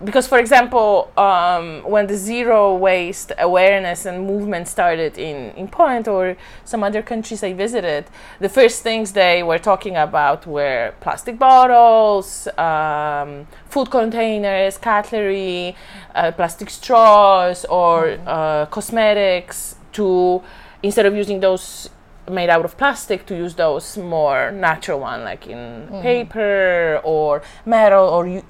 Because, 0.05 0.27
for 0.27 0.39
example, 0.39 1.11
um, 1.17 1.83
when 1.85 2.07
the 2.07 2.17
zero 2.17 2.75
waste 2.75 3.33
awareness 3.39 4.05
and 4.05 4.27
movement 4.27 4.69
started 4.69 5.17
in, 5.17 5.53
in 5.53 5.69
Poland 5.69 6.09
or 6.09 6.37
some 6.65 6.83
other 6.83 7.01
countries 7.01 7.43
I 7.43 7.55
visited, 7.55 8.05
the 8.39 8.49
first 8.49 8.83
things 8.83 9.13
they 9.13 9.43
were 9.43 9.59
talking 9.59 9.97
about 9.97 10.47
were 10.47 10.95
plastic 11.01 11.39
bottles, 11.39 12.47
um, 12.59 13.47
food 13.67 13.91
containers, 13.91 14.77
cutlery, 14.77 15.75
uh, 16.15 16.33
plastic 16.33 16.71
straws, 16.71 17.65
or 17.67 18.19
uh, 18.27 18.67
cosmetics. 18.67 19.77
To 19.93 20.43
instead 20.83 21.07
of 21.07 21.15
using 21.15 21.41
those 21.41 21.89
made 22.31 22.49
out 22.51 22.65
of 22.65 22.77
plastic, 22.79 23.27
to 23.27 23.35
use 23.37 23.55
those 23.55 23.97
more 23.99 24.51
natural 24.51 25.01
one, 25.01 25.25
like 25.25 25.47
in 25.47 25.89
paper 26.03 27.01
or 27.05 27.43
metal 27.67 28.05
or 28.09 28.25
re- 28.25 28.43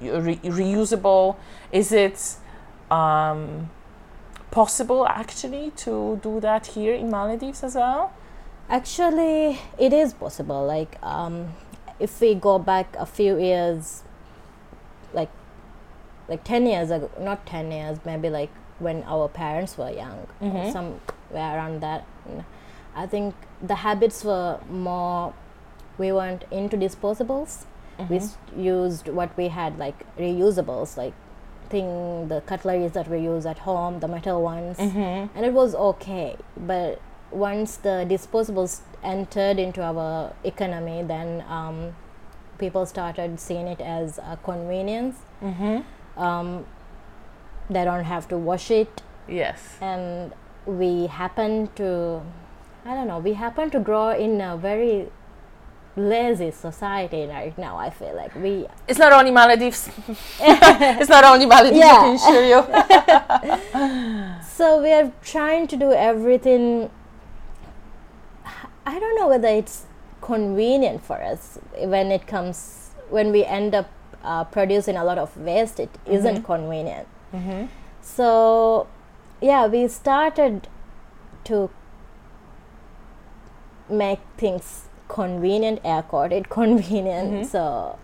reusable. 0.43 1.35
Is 1.71 1.91
it? 1.91 2.35
um, 2.91 3.69
possible 4.51 5.05
actually 5.07 5.71
to 5.71 6.17
do 6.23 6.39
that 6.39 6.67
here 6.67 6.93
in 6.93 7.09
Maldives 7.09 7.61
as 7.63 7.75
well? 7.75 8.13
Actually, 8.69 9.59
it 9.77 9.91
is 9.91 10.13
possible. 10.13 10.65
Like, 10.65 10.97
um, 11.03 11.53
if 11.99 12.21
we 12.21 12.35
go 12.35 12.57
back 12.59 12.95
a 12.97 13.05
few 13.05 13.37
years, 13.37 14.03
like, 15.13 15.29
like 16.29 16.43
ten 16.43 16.65
years 16.65 16.89
ago, 16.91 17.09
not 17.19 17.45
ten 17.45 17.71
years, 17.71 17.97
maybe 18.05 18.29
like 18.29 18.49
when 18.79 19.03
our 19.07 19.27
parents 19.27 19.77
were 19.77 19.89
young, 19.91 20.27
Mhm. 20.41 20.71
somewhere 20.71 20.99
around 21.57 21.81
that. 21.81 22.05
I 22.95 23.07
think 23.07 23.35
the 23.67 23.75
habits 23.75 24.23
were 24.23 24.59
more. 24.69 25.33
We 25.97 26.11
weren't 26.11 26.43
into 26.51 26.77
disposables. 26.77 27.65
We 28.09 28.19
used 28.57 29.07
what 29.07 29.35
we 29.37 29.47
had, 29.47 29.77
like 29.79 30.05
reusables, 30.17 30.97
like 30.97 31.13
thing 31.69 32.27
the 32.27 32.41
cutleries 32.41 32.91
that 32.91 33.07
we 33.07 33.19
use 33.19 33.45
at 33.45 33.59
home, 33.59 33.99
the 34.01 34.07
metal 34.07 34.41
ones 34.41 34.77
Mm-hmm. 34.77 35.35
and 35.35 35.45
it 35.45 35.53
was 35.53 35.73
okay 35.73 36.35
but 36.55 37.01
once 37.31 37.77
the 37.77 38.05
disposables 38.07 38.81
entered 39.03 39.57
into 39.57 39.81
our 39.81 40.31
economy 40.43 41.01
then 41.01 41.43
um, 41.49 41.95
people 42.59 42.85
started 42.85 43.39
seeing 43.39 43.67
it 43.67 43.81
as 43.81 44.19
a 44.19 44.37
convenience 44.43 45.17
Mm-hmm. 45.41 46.21
um, 46.21 46.65
they 47.69 47.83
don't 47.83 48.03
have 48.03 48.27
to 48.27 48.37
wash 48.37 48.69
it 48.69 49.01
Yes. 49.27 49.59
and 49.81 50.33
we 50.67 51.07
happen 51.07 51.69
to 51.77 52.21
i 52.85 52.93
don't 52.93 53.07
know 53.07 53.19
we 53.19 53.33
happen 53.33 53.69
to 53.69 53.79
grow 53.79 54.09
in 54.11 54.39
a 54.41 54.55
very 54.57 55.07
lazy 55.97 56.51
society 56.51 57.25
right 57.25 57.57
now 57.57 57.77
i 57.77 57.89
feel 57.89 58.13
like 58.15 58.33
we 58.35 58.65
It's 58.87 58.99
not 58.99 59.13
only 59.13 59.31
Maldives. 59.31 59.89
it's 60.39 61.09
not 61.09 61.23
only 61.23 61.45
Maldives, 61.45 61.77
Yeah. 61.77 61.85
I 61.85 62.03
can 62.03 62.15
assure 62.15 62.45
you. 62.53 64.35
So 64.55 64.81
we 64.81 64.91
are 64.93 65.11
trying 65.21 65.67
to 65.67 65.75
do 65.75 65.91
everything. 65.91 66.89
I 68.85 68.99
don't 68.99 69.15
know 69.19 69.27
whether 69.27 69.49
it's 69.49 69.85
convenient 70.21 71.03
for 71.03 71.21
us 71.21 71.59
when 71.95 72.11
it 72.11 72.25
comes 72.27 72.91
when 73.09 73.31
we 73.31 73.43
end 73.43 73.75
up 73.75 73.89
uh, 74.23 74.43
producing 74.45 74.95
a 74.95 75.03
lot 75.03 75.17
of 75.17 75.35
waste. 75.37 75.79
It 75.79 75.89
not 76.07 76.43
convenient. 76.43 77.07
mm-hmm. 77.33 77.65
So 78.01 78.87
yeah, 79.41 79.67
we 79.67 79.87
started 79.87 80.67
to 81.45 81.69
make 83.89 84.19
things 84.37 84.85
convenient, 85.07 85.79
air 85.83 86.01
quoted 86.01 86.49
convenient. 86.59 87.31
Mhm. 87.33 87.45
So, 87.45 87.97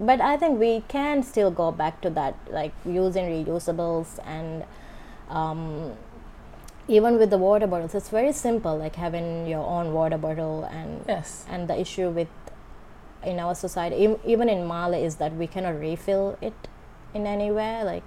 but 0.00 0.20
I 0.20 0.36
think 0.36 0.58
we 0.60 0.82
can 0.88 1.22
still 1.22 1.50
go 1.50 1.70
back 1.72 2.00
to 2.02 2.10
that, 2.10 2.34
like 2.50 2.72
using 2.84 3.26
reusables 3.44 4.18
and 4.26 4.64
um, 5.30 5.92
even 6.88 7.16
with 7.18 7.30
the 7.30 7.38
water 7.38 7.66
bottles, 7.66 7.94
it's 7.94 8.08
very 8.08 8.32
simple, 8.32 8.76
like 8.76 8.96
having 8.96 9.46
your 9.46 9.64
own 9.64 9.92
water 9.92 10.18
bottle 10.18 10.64
and 10.64 11.04
Yes. 11.08 11.46
and 11.48 11.68
the 11.68 11.78
issue 11.80 12.10
with 12.10 12.28
in 13.24 13.38
our 13.38 13.54
society, 13.54 14.16
even 14.24 14.48
in 14.48 14.66
Male, 14.66 14.94
is 14.94 15.16
that 15.16 15.32
we 15.36 15.46
cannot 15.46 15.78
refill 15.78 16.36
it 16.40 16.54
in 17.14 17.26
anywhere, 17.26 17.84
like 17.84 18.02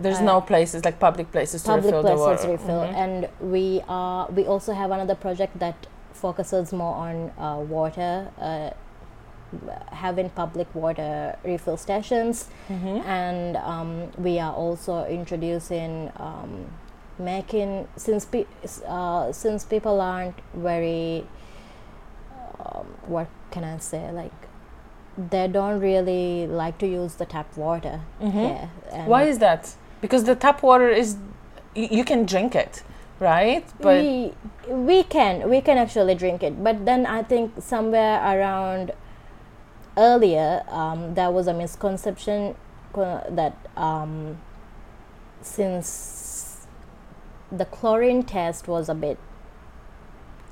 There's 0.00 0.18
Uh, 0.18 0.24
no 0.24 0.40
places 0.40 0.84
like 0.84 0.98
public 0.98 1.30
places 1.30 1.62
to 1.62 1.68
public 1.70 1.84
refill 1.94 2.02
the 2.02 2.08
places 2.16 2.46
water. 2.46 2.52
refill 2.52 2.80
Mhm. 2.80 2.94
and 3.02 3.28
we 3.52 3.80
are 3.88 4.26
we 4.36 4.44
also 4.44 4.72
have 4.72 4.90
another 4.90 5.14
project 5.14 5.58
that 5.60 5.86
focuses 6.28 6.72
more 6.72 6.94
on 7.08 7.14
uh, 7.38 7.58
water 7.76 8.12
uh, 8.40 8.70
having 10.04 10.28
public 10.42 10.68
water 10.82 11.10
refill 11.50 11.76
stations 11.86 12.48
Mhm. 12.76 12.96
and 13.18 13.56
um, 13.72 13.90
we 14.26 14.32
are 14.44 14.54
also 14.64 14.94
introducing 15.18 15.92
um, 16.28 16.52
making 17.32 17.70
since 18.04 18.24
pe- 18.32 18.50
uh, 18.98 19.24
since 19.42 19.60
people 19.74 20.00
aren't 20.10 20.38
very 20.70 21.24
um, 22.64 22.86
what 23.06 23.28
can 23.50 23.64
I 23.64 23.76
say 23.90 24.02
like 24.22 24.32
they 25.30 25.46
don't 25.56 25.78
really 25.80 26.46
like 26.62 26.78
to 26.78 26.86
use 26.86 27.14
the 27.22 27.26
tap 27.36 27.48
water 27.56 28.00
Mhm. 28.20 28.32
here 28.32 28.68
Why 29.12 29.22
is 29.32 29.38
that? 29.46 29.62
Because 30.00 30.24
the 30.30 30.34
tap 30.46 30.62
water 30.62 30.88
is 31.02 31.16
y- 31.76 31.88
you 31.98 32.04
can 32.04 32.20
drink 32.32 32.54
it, 32.64 32.82
right? 33.20 33.64
But 33.80 34.02
we 34.02 34.32
we 34.68 35.02
can 35.02 35.48
we 35.48 35.60
can 35.60 35.78
actually 35.78 36.14
drink 36.14 36.42
it 36.42 36.62
but 36.62 36.84
then 36.84 37.06
i 37.06 37.22
think 37.22 37.52
somewhere 37.60 38.18
around 38.20 38.92
earlier 39.96 40.64
um, 40.68 41.14
there 41.14 41.30
was 41.30 41.46
a 41.46 41.54
misconception 41.54 42.54
that 42.94 43.56
um, 43.76 44.38
since 45.40 46.66
the 47.50 47.64
chlorine 47.64 48.22
test 48.22 48.66
was 48.68 48.88
a 48.88 48.94
bit 48.94 49.18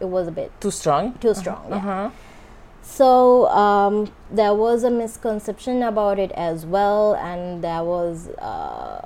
it 0.01 0.07
was 0.07 0.29
a 0.29 0.31
bit 0.33 0.53
too 0.61 0.71
strong. 0.71 1.15
too 1.19 1.35
strong 1.35 1.65
yeah. 1.69 1.77
Uh-huh. 1.77 2.11
so 2.83 3.49
um, 3.49 4.13
there 4.31 4.55
was 4.55 4.85
a 4.85 4.91
misconception 4.91 5.83
about 5.83 6.19
it 6.19 6.31
as 6.33 6.67
well 6.67 7.15
and 7.15 7.63
there 7.65 7.83
was 7.83 8.29
uh, 8.39 9.01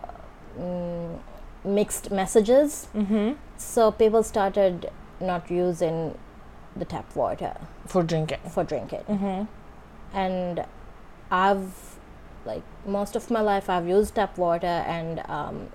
mm, 0.59 1.19
mixed 1.65 2.11
messages 2.11 2.89
Mm-hmm. 2.95 3.33
So 3.57 3.91
people 3.91 4.23
started 4.23 4.91
not 5.21 5.51
using 5.51 6.17
the 6.77 6.85
tap 6.85 7.15
water 7.17 7.57
For 7.87 8.03
drinking. 8.03 8.39
for 8.51 8.65
drinking 8.65 9.01
Mm-hmm. 9.09 9.45
and 10.17 10.65
i've 11.31 11.97
like 12.45 12.63
most 12.87 13.17
of 13.17 13.31
my 13.31 13.41
life 13.41 13.69
i've 13.71 13.89
used 13.89 14.15
tap 14.15 14.37
water 14.39 14.67
and 14.67 15.21
um, 15.29 15.69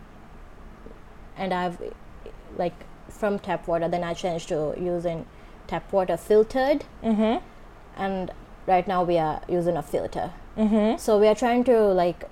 and 1.37 1.53
i've 1.53 1.77
like 2.57 2.73
from 3.09 3.39
tap 3.39 3.67
water 3.67 3.87
then 3.87 4.03
i 4.03 4.13
changed 4.13 4.49
to 4.49 4.73
using 4.79 5.25
tap 5.67 5.91
water 5.91 6.17
filtered 6.17 6.85
Mm-hmm. 7.03 7.43
and 7.97 8.31
right 8.67 8.87
now 8.87 9.03
we 9.03 9.17
are 9.17 9.41
using 9.49 9.75
a 9.77 9.81
filter 9.83 10.31
Mm-hmm. 10.57 10.97
so 10.97 11.17
we 11.17 11.27
are 11.27 11.35
trying 11.35 11.63
to 11.63 11.77
like 11.87 12.25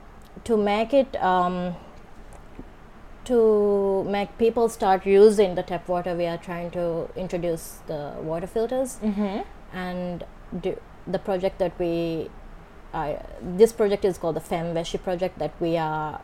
to 0.43 0.57
make 0.57 0.93
it 0.93 1.15
um, 1.23 1.75
to 3.31 3.39
make 4.15 4.29
people 4.37 4.69
start 4.75 5.05
using 5.05 5.55
the 5.59 5.63
tap 5.71 5.87
water 5.93 6.13
we 6.21 6.25
are 6.33 6.37
trying 6.49 6.69
to 6.79 6.85
introduce 7.25 7.65
the 7.91 8.01
water 8.31 8.47
filters 8.55 8.97
Mm-hmm. 9.09 9.39
and 9.85 10.23
do, 10.65 10.75
the 11.15 11.19
project 11.29 11.59
that 11.63 11.77
we 11.83 11.93
uh, 12.93 13.13
this 13.61 13.71
project 13.81 14.03
is 14.11 14.17
called 14.17 14.35
the 14.41 14.45
femveshi 14.51 14.99
project 15.07 15.37
that 15.43 15.53
we 15.65 15.71
are 15.77 16.21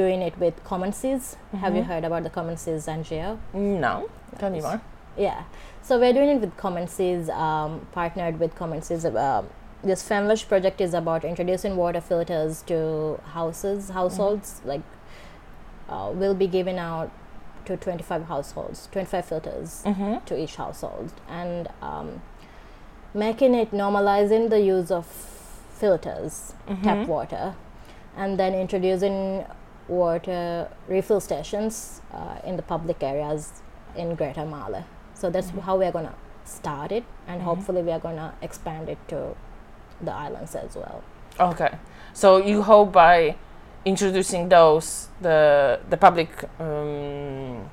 doing 0.00 0.20
it 0.28 0.36
with 0.44 0.62
common 0.72 0.92
seas 1.00 1.36
have 1.64 1.74
you 1.78 1.82
Mhm. 1.82 1.90
heard 1.92 2.04
about 2.10 2.22
the 2.28 2.32
common 2.38 2.56
seas 2.64 2.86
ngo 2.96 3.38
No. 3.86 3.94
Tell 4.40 4.50
me 4.56 4.60
more. 4.68 4.80
yeah 5.26 5.44
so 5.88 5.98
we're 6.00 6.12
doing 6.18 6.30
it 6.36 6.40
with 6.44 6.56
common 6.64 6.86
seas 6.96 7.28
um, 7.44 7.76
partnered 7.98 8.38
with 8.44 8.54
common 8.62 8.82
seas 8.88 9.04
um, 9.26 9.46
this 9.90 10.02
femvesh 10.08 10.42
project 10.52 10.80
is 10.86 10.92
about 11.00 11.24
introducing 11.30 11.76
water 11.84 12.02
filters 12.10 12.60
to 12.72 12.78
houses 13.38 13.88
households 14.00 14.50
like 14.72 14.82
uh, 15.88 16.10
will 16.14 16.34
be 16.34 16.46
given 16.46 16.78
out 16.78 17.10
to 17.64 17.76
25 17.76 18.24
households 18.26 18.88
25 18.92 19.24
filters 19.24 19.82
Mm-hmm. 19.84 20.24
to 20.24 20.38
each 20.38 20.56
household 20.56 21.12
and 21.28 21.68
um, 21.82 22.20
making 23.14 23.54
it 23.54 23.70
normalizing 23.72 24.50
the 24.50 24.60
use 24.60 24.90
of 24.90 25.06
filters 25.80 26.54
tap 26.82 26.98
Mhm. 26.98 27.06
water 27.06 27.54
and 28.16 28.38
then 28.38 28.54
introducing 28.54 29.44
water 29.88 30.68
refill 30.88 31.20
stations 31.20 32.00
uh, 32.12 32.38
in 32.44 32.56
the 32.56 32.62
public 32.62 33.02
areas 33.02 33.62
in 33.96 34.14
greater 34.14 34.44
male 34.46 34.84
so 35.14 35.30
that's 35.30 35.50
Mhm. 35.50 35.60
how 35.62 35.76
we're 35.76 35.92
going 35.92 36.06
to 36.06 36.14
start 36.44 36.92
it 36.92 37.04
and 37.28 37.40
Mhm. 37.40 37.44
hopefully 37.44 37.82
we're 37.82 37.98
going 37.98 38.16
to 38.16 38.32
expand 38.42 38.88
it 38.88 38.98
to 39.08 39.34
the 40.00 40.12
islands 40.12 40.54
as 40.54 40.76
well 40.76 41.02
Okay. 41.38 41.68
So 42.14 42.38
you 42.38 42.62
hope 42.62 42.92
by 42.92 43.36
introducing 43.86 44.48
those 44.50 45.08
the 45.22 45.78
the 45.90 45.96
public 45.96 46.28
um, 46.60 47.70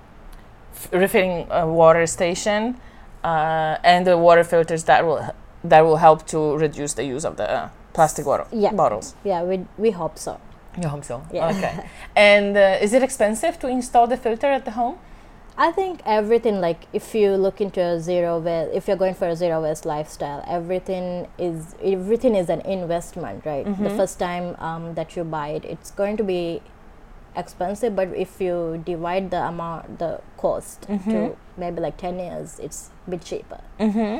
f- 0.73 0.89
refilling 0.93 1.51
uh, 1.51 1.65
water 1.67 2.05
station 2.07 2.75
uh, 3.23 3.77
and 3.83 4.05
the 4.07 4.15
water 4.17 4.43
filters 4.43 4.83
that 4.85 5.03
will 5.05 5.21
that 5.63 5.81
will 5.81 5.97
help 5.97 6.25
to 6.27 6.55
reduce 6.57 6.93
the 6.93 7.03
use 7.15 7.25
of 7.25 7.35
the 7.35 7.47
uh, 7.49 7.69
plastic 7.93 8.25
water 8.25 8.45
Yeah. 8.51 8.71
bottles. 8.75 9.15
yeah 9.25 9.43
we, 9.43 9.65
we 9.77 9.91
hope 9.91 10.17
so 10.19 10.37
You 10.81 10.89
hope 10.89 11.03
so. 11.05 11.21
Yeah. 11.31 11.51
Okay. 11.53 11.73
and 12.15 12.57
uh, 12.57 12.83
is 12.85 12.93
it 12.93 13.03
expensive 13.03 13.57
to 13.59 13.67
install 13.67 14.07
the 14.07 14.17
filter 14.17 14.47
at 14.47 14.63
the 14.65 14.71
home? 14.71 14.95
I 15.55 15.71
think 15.71 16.01
everything 16.05 16.59
like 16.61 16.87
if 16.93 17.13
you 17.13 17.35
look 17.35 17.61
into 17.61 17.79
a 17.79 17.99
zero 17.99 18.39
waste, 18.39 18.71
if 18.73 18.87
you're 18.87 18.97
going 18.97 19.13
for 19.13 19.27
a 19.27 19.35
zero 19.35 19.61
waste 19.61 19.85
lifestyle, 19.85 20.43
everything 20.47 21.27
is 21.37 21.75
everything 21.83 22.35
is 22.35 22.49
an 22.49 22.61
investment, 22.61 23.45
right? 23.45 23.63
The 23.65 23.89
Mhm. 23.89 23.97
first 23.97 24.17
time 24.17 24.55
um, 24.59 24.95
that 24.95 25.15
you 25.15 25.23
buy 25.23 25.49
it, 25.49 25.63
it's 25.65 25.91
going 25.91 26.17
to 26.17 26.23
be 26.23 26.61
expensive, 27.35 27.95
but 27.95 28.07
if 28.15 28.41
you 28.41 28.81
divide 28.85 29.29
the 29.31 29.41
amount, 29.47 29.99
the 29.99 30.21
cost 30.37 30.87
Mhm. 30.89 31.05
to 31.11 31.35
maybe 31.57 31.79
like 31.81 31.97
ten 31.97 32.17
years, 32.19 32.59
it's 32.59 32.89
a 33.07 33.11
bit 33.11 33.21
cheaper. 33.23 33.61
Mm-hmm. 33.79 34.19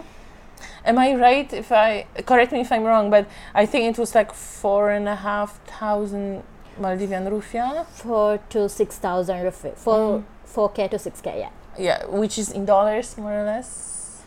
Am 0.85 0.97
I 0.97 1.15
right 1.15 1.51
if 1.51 1.71
I 1.71 2.05
correct 2.25 2.51
me 2.51 2.59
if 2.61 2.71
I'm 2.71 2.83
wrong, 2.83 3.09
but 3.09 3.25
I 3.55 3.65
think 3.65 3.83
it 3.91 3.97
was 3.99 4.13
like 4.15 4.31
four 4.33 4.91
and 4.91 5.09
a 5.09 5.15
half 5.15 5.59
thousand 5.65 6.43
Maldivian 6.79 7.27
rufiyaa. 7.29 7.85
Four 7.85 8.39
to 8.49 8.69
six 8.69 8.97
thousand 8.97 9.41
rupees. 9.43 9.73
Four 9.77 10.23
four 10.45 10.69
k 10.69 10.87
to 10.87 10.99
six 10.99 11.21
k. 11.21 11.39
Yeah, 11.39 11.49
Yeah, 11.77 12.05
which 12.05 12.37
is 12.37 12.51
in 12.51 12.65
dollars 12.65 13.17
more 13.17 13.33
or 13.33 13.43
less. 13.43 14.21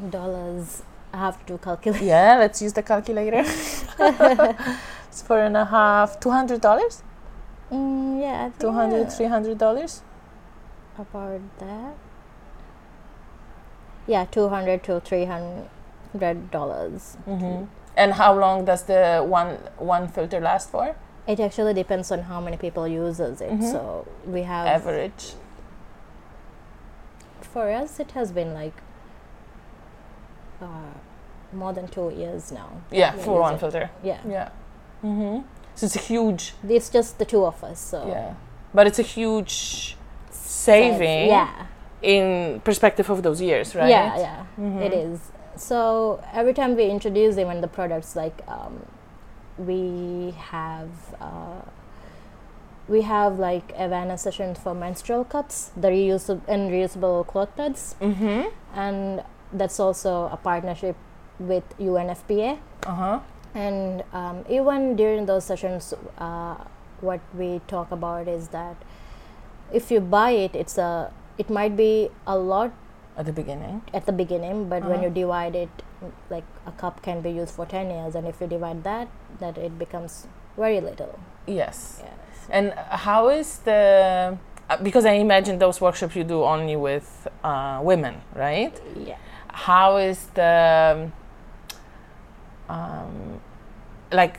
in 0.00 0.10
dollars. 0.10 0.82
I 1.14 1.18
have 1.18 1.44
to 1.46 1.58
calculate. 1.58 2.02
Yeah, 2.02 2.38
let's 2.38 2.62
use 2.62 2.72
the 2.72 2.82
calculator. 2.82 3.44
it's 5.08 5.22
four 5.22 5.40
and 5.40 5.56
a 5.56 5.64
half, 5.66 6.18
two 6.20 6.30
hundred 6.30 6.60
dollars, 6.60 7.02
Mm, 7.70 8.20
yeah, 8.20 8.40
I 8.46 8.48
think 8.50 8.58
two 8.60 8.72
hundred, 8.72 9.06
uh, 9.06 9.10
three 9.10 9.26
hundred 9.26 9.58
dollars. 9.58 10.02
about 10.98 11.40
that. 11.58 11.94
Yeah, 14.06 14.24
two 14.24 14.48
hundred 14.48 14.82
to 14.84 15.00
three 15.00 15.24
hundred 15.26 16.50
dollars. 16.50 17.16
Mm-hmm. 17.26 17.64
And 17.96 18.14
how 18.14 18.38
long 18.38 18.64
does 18.64 18.84
the 18.84 19.22
one 19.26 19.58
one 19.78 20.08
filter 20.08 20.40
last 20.40 20.70
for? 20.70 20.96
It 21.26 21.38
actually 21.40 21.74
depends 21.74 22.10
on 22.10 22.20
how 22.22 22.40
many 22.40 22.56
people 22.56 22.86
uses 22.88 23.40
it. 23.40 23.50
Mhm. 23.52 23.70
So 23.70 24.06
we 24.26 24.42
have 24.42 24.66
Average. 24.66 25.34
For 27.52 27.70
us 27.70 28.00
it 28.00 28.10
has 28.12 28.32
been 28.32 28.52
like 28.54 28.76
uh, 30.60 30.66
more 31.52 31.72
than 31.72 31.86
two 31.88 32.10
years 32.10 32.52
now. 32.52 32.68
Yeah, 32.90 32.98
Yeah, 32.98 33.10
for 33.24 33.32
use 33.34 33.40
one 33.40 33.54
it. 33.54 33.60
filter. 33.60 33.90
Yeah, 34.02 34.20
Yeah. 34.28 34.48
Mm-hmm. 35.04 35.38
So 35.74 35.86
it's 35.86 35.96
a 35.96 36.04
huge. 36.12 36.54
it's 36.68 36.90
just 36.90 37.18
the 37.18 37.24
two 37.24 37.44
of 37.44 37.62
us. 37.64 37.80
So 37.80 38.06
Yeah, 38.06 38.34
but 38.74 38.86
it's 38.86 38.98
a 38.98 39.02
huge 39.16 39.96
saving. 40.30 41.28
yeah, 41.28 41.66
In 42.02 42.60
perspective 42.64 43.10
of 43.10 43.22
those 43.22 43.40
years, 43.40 43.74
right? 43.74 43.88
yeah, 43.90 44.18
yeah. 44.26 44.44
Mhm. 44.58 44.80
It 44.86 44.92
is. 44.92 45.18
So 45.56 46.20
every 46.32 46.54
time 46.54 46.76
we 46.76 46.84
introduce 46.96 47.36
even 47.38 47.60
the 47.60 47.68
products, 47.68 48.16
like 48.16 48.38
um, 48.48 48.74
we 49.58 50.34
have 50.52 50.90
uh, 51.20 51.60
we 52.94 53.00
have 53.08 53.38
like 53.42 53.72
awareness 53.84 54.22
sessions 54.28 54.58
for 54.64 54.74
menstrual 54.74 55.24
cups, 55.34 55.70
the 55.84 55.88
reusable 55.88 56.42
and 56.54 56.70
reusable 56.76 57.26
cloth 57.32 57.52
pads, 57.56 57.94
Mm-hmm. 58.00 58.40
and 58.86 59.22
that's 59.60 59.78
also 59.84 60.12
a 60.32 60.38
partnership 60.48 60.96
with 61.38 61.64
UNFPA. 61.78 62.58
Uh 62.86 62.94
huh. 63.02 63.18
And 63.54 64.02
um, 64.20 64.44
even 64.58 64.96
during 64.96 65.26
those 65.26 65.44
sessions, 65.44 65.92
uh, 66.18 66.56
what 67.00 67.20
we 67.42 67.60
talk 67.72 67.90
about 67.96 68.28
is 68.28 68.48
that 68.48 68.76
if 69.80 69.90
you 69.90 70.00
buy 70.00 70.30
it, 70.44 70.54
it's 70.64 70.78
a 70.78 71.12
it 71.38 71.48
might 71.58 71.76
be 71.76 71.92
a 72.26 72.36
lot 72.36 72.72
At 73.20 73.26
the 73.28 73.32
beginning. 73.32 73.82
at 73.98 74.04
the 74.10 74.12
beginning, 74.22 74.68
but 74.72 74.82
when 74.84 74.98
Uh-huh. 75.00 75.04
you 75.06 75.10
divide 75.16 75.54
it, 75.64 75.82
like 76.34 76.44
a 76.66 76.72
cup 76.82 77.02
can 77.08 77.20
be 77.26 77.30
used 77.40 77.54
for 77.58 77.66
ten 77.72 77.90
years, 77.96 78.14
and 78.20 78.26
if 78.32 78.40
you 78.40 78.48
divide 78.56 78.84
that, 78.88 79.08
that 79.44 79.58
it 79.68 79.78
becomes 79.84 80.26
very 80.56 80.80
little. 80.80 81.14
Yes. 81.46 82.00
Yes. 82.04 82.18
And 82.50 82.72
how 82.72 83.28
is 83.28 83.58
the? 83.58 84.36
uh, 84.70 84.76
Because 84.82 85.04
I 85.04 85.12
imagine 85.12 85.58
those 85.58 85.80
workshops 85.80 86.14
you 86.16 86.24
do 86.24 86.42
only 86.44 86.76
with 86.76 87.28
uh, 87.44 87.80
women, 87.82 88.20
right? 88.34 88.78
Yeah. 88.96 89.16
How 89.48 89.96
is 89.98 90.26
the? 90.34 91.10
Um, 92.68 93.40
like, 94.12 94.38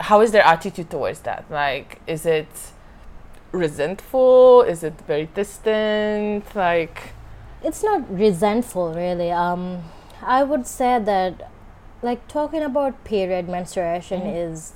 how 0.00 0.20
is 0.20 0.32
their 0.32 0.42
attitude 0.44 0.90
towards 0.90 1.20
that? 1.20 1.44
Like, 1.50 2.00
is 2.06 2.26
it 2.26 2.48
resentful? 3.52 4.62
Is 4.62 4.82
it 4.82 4.94
very 5.06 5.26
distant? 5.34 6.44
Like, 6.54 7.12
It's 7.62 7.82
not 7.82 8.08
resentful, 8.10 8.94
really. 8.94 9.30
Um, 9.30 9.82
I 10.22 10.42
would 10.44 10.66
say 10.66 10.98
that, 11.00 11.50
like 12.02 12.26
talking 12.28 12.62
about 12.62 13.02
period 13.04 13.48
menstruation 13.48 14.22
Mhm. 14.22 14.52
is 14.52 14.72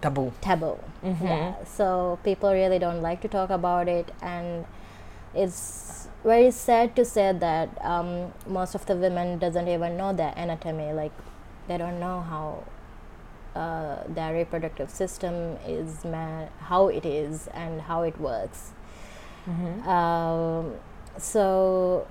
taboo. 0.00 0.32
taboo. 0.40 0.78
Mm-hmm. 1.02 1.26
Yeah, 1.26 1.64
so 1.64 2.18
people 2.24 2.52
really 2.52 2.78
don't 2.78 3.02
like 3.02 3.20
to 3.22 3.28
talk 3.28 3.50
about 3.50 3.88
it, 3.88 4.10
and 4.22 4.64
it's 5.34 6.08
very 6.22 6.50
sad 6.50 6.96
to 6.96 7.04
say 7.04 7.32
that 7.32 7.68
um, 7.84 8.32
most 8.46 8.74
of 8.74 8.86
the 8.86 8.96
women 8.96 9.38
doesn't 9.38 9.68
even 9.68 9.96
know 9.96 10.12
their 10.12 10.32
anatomy. 10.36 10.92
Like 10.92 11.12
they 11.68 11.76
don't 11.78 12.00
know 12.00 12.20
how 12.20 12.64
uh, 13.58 14.02
their 14.08 14.32
reproductive 14.34 14.90
system 14.90 15.58
is, 15.66 16.02
how 16.60 16.88
it 16.88 17.04
is, 17.04 17.48
and 17.48 17.82
how 17.82 18.02
it 18.02 18.18
works. 18.20 18.72
Mm-hmm. 19.48 19.88
Um, 19.88 20.74
so 21.18 22.06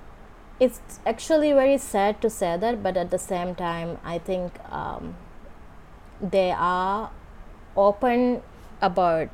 it's 0.59 0.79
actually 1.05 1.51
very 1.51 1.77
sad 1.77 2.21
to 2.21 2.29
say 2.29 2.57
that, 2.57 2.83
but 2.83 2.95
at 2.95 3.11
the 3.11 3.19
same 3.19 3.55
time, 3.55 3.97
I 4.03 4.19
think 4.19 4.53
um, 4.71 5.15
they 6.21 6.51
are 6.51 7.11
open 7.75 8.41
about 8.81 9.29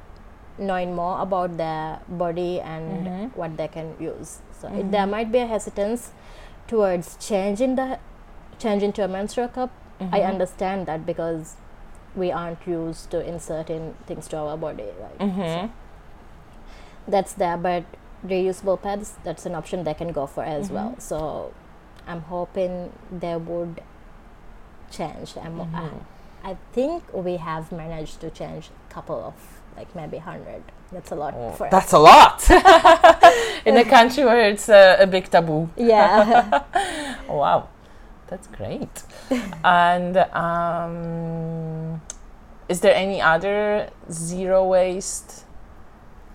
knowing 0.58 0.93
more 0.95 1.21
about 1.21 1.58
their 1.58 1.99
body 2.08 2.60
and 2.60 3.08
Mhm. 3.08 3.36
what 3.36 3.56
they 3.58 3.67
can 3.67 3.95
use. 3.99 4.39
So 4.60 4.67
it, 4.67 4.73
Mhm. 4.88 4.91
there 4.91 5.08
might 5.08 5.32
be 5.32 5.39
a 5.39 5.45
hesitance 5.47 6.12
towards 6.67 7.15
changing 7.17 7.75
the 7.75 7.97
changing 8.60 8.91
to 8.93 9.04
a 9.06 9.08
menstrual 9.08 9.47
cup. 9.47 9.69
I 10.02 10.19
Mhm. 10.19 10.28
understand 10.34 10.86
that 10.86 11.06
because 11.06 11.56
we 12.15 12.32
aren't 12.32 12.65
used 12.67 13.10
to 13.12 13.25
inserting 13.25 13.95
things 14.06 14.28
to 14.30 14.38
our 14.38 14.58
body, 14.58 14.89
right? 15.02 15.17
Mm-hmm. 15.19 15.67
that's 17.08 17.34
there 17.34 17.58
but 17.58 17.84
reusable 18.23 18.80
pads 18.80 19.15
that's 19.23 19.45
an 19.45 19.56
option 19.56 19.84
they 19.84 19.93
can 19.95 20.12
go 20.12 20.28
for 20.28 20.43
as 20.43 20.69
Mhm. 20.69 20.73
well 20.73 20.95
so 20.99 21.52
i'm 22.08 22.21
hoping 22.23 22.91
they 23.12 23.36
would 23.36 23.82
change 24.91 25.36
I'm, 25.38 25.58
Mhm. 25.60 26.02
I, 26.43 26.58
think 26.73 27.04
we 27.13 27.38
have 27.38 27.71
managed 27.71 28.19
to 28.21 28.30
change 28.30 28.69
a 28.89 28.93
couple 28.93 29.15
of 29.23 29.34
like 29.78 29.93
maybe 29.95 30.17
100 30.17 30.62
that's 30.91 31.12
a 31.12 31.15
lot 31.15 31.34
Oh, 31.38 31.52
for 31.52 31.65
us 31.67 31.71
that's 31.71 31.93
a 31.93 31.99
lot 31.99 32.49
in 33.65 33.78
a 33.78 33.86
country 33.86 34.23
where 34.25 34.49
it's 34.49 34.67
uh, 34.69 34.97
a 34.99 35.06
big 35.08 35.30
taboo. 35.30 35.69
yeah 35.78 36.63
wow, 37.30 37.67
that's 38.28 38.47
great. 38.47 39.04
and 39.63 40.17
um, 40.34 42.02
is 42.67 42.82
there 42.82 42.95
any 42.95 43.21
other 43.21 43.89
zero 44.12 44.65
waste 44.67 45.45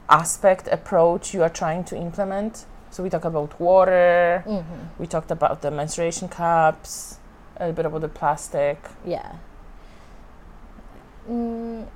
aspect 0.08 0.68
approach 0.68 1.34
you 1.34 1.42
are 1.42 1.48
trying 1.48 1.84
to 1.84 1.96
implement? 1.96 2.66
So 2.90 3.02
we 3.02 3.10
talked 3.10 3.24
about 3.24 3.58
water. 3.60 4.42
hmm 4.46 4.60
We 4.98 5.06
talked 5.06 5.30
about 5.32 5.62
the 5.62 5.70
menstruation 5.70 6.28
cups. 6.28 7.18
A 7.56 7.66
little 7.66 7.74
bit 7.76 7.86
about 7.86 8.00
the 8.02 8.08
plastic. 8.08 8.78
yeah 9.04 9.32
mm, 11.30 11.86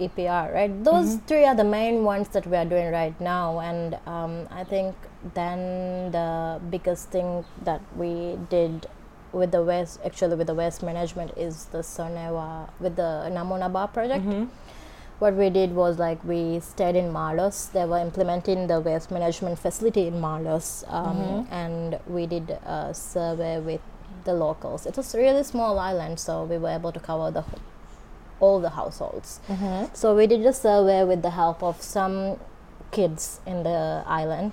EPR, 0.00 0.52
right? 0.54 0.84
Those 0.84 1.16
Mhm. 1.16 1.26
three 1.26 1.44
are 1.44 1.54
the 1.54 1.64
main 1.64 2.04
ones 2.04 2.28
that 2.30 2.46
we 2.46 2.56
are 2.56 2.64
doing 2.64 2.90
right 2.92 3.18
now, 3.20 3.60
and 3.60 3.98
um, 4.06 4.48
I 4.50 4.64
think 4.64 4.94
then 5.34 6.10
the 6.12 6.60
biggest 6.70 7.08
thing 7.10 7.44
that 7.64 7.80
we 7.96 8.38
did 8.48 8.86
with 9.32 9.50
the 9.52 9.62
waste, 9.62 10.00
actually 10.04 10.36
with 10.36 10.46
the 10.48 10.54
waste 10.54 10.82
management, 10.82 11.32
is 11.36 11.66
the 11.66 11.78
Soneva 11.78 12.68
with 12.80 12.96
the 12.96 13.30
Namoona 13.32 13.70
Baa 13.72 13.86
project. 13.86 14.24
Mhm. 14.26 14.48
What 15.20 15.34
we 15.34 15.50
did 15.50 15.74
was 15.76 15.98
like 16.00 16.18
we 16.24 16.58
stayed 16.60 16.96
in 16.96 17.12
Maalhos. 17.12 17.70
They 17.72 17.84
were 17.84 17.98
implementing 17.98 18.66
the 18.66 18.80
waste 18.80 19.10
management 19.12 19.58
facility 19.58 20.08
in 20.08 20.20
Maalhos, 20.20 20.84
um, 20.92 21.16
Mhm. 21.16 21.46
and 21.52 21.98
we 22.08 22.26
did 22.26 22.50
a 22.66 22.92
survey 22.92 23.60
with 23.60 23.80
the 24.24 24.32
locals. 24.34 24.84
It 24.84 24.96
was 24.96 25.14
a 25.14 25.18
really 25.18 25.44
small 25.44 25.78
island, 25.78 26.18
so 26.18 26.42
we 26.44 26.58
were 26.58 26.70
able 26.70 26.90
to 26.92 27.00
cover 27.00 27.30
the 27.30 27.42
wh- 27.42 27.60
all 28.42 28.58
the 28.60 28.70
households. 28.80 29.40
Mhm. 29.48 29.88
So 29.96 30.14
we 30.20 30.26
did 30.26 30.44
a 30.44 30.52
survey 30.52 31.00
with 31.10 31.22
the 31.22 31.30
help 31.30 31.62
of 31.62 31.80
some 31.80 32.16
kids 32.90 33.40
in 33.46 33.62
the 33.62 34.02
island, 34.06 34.52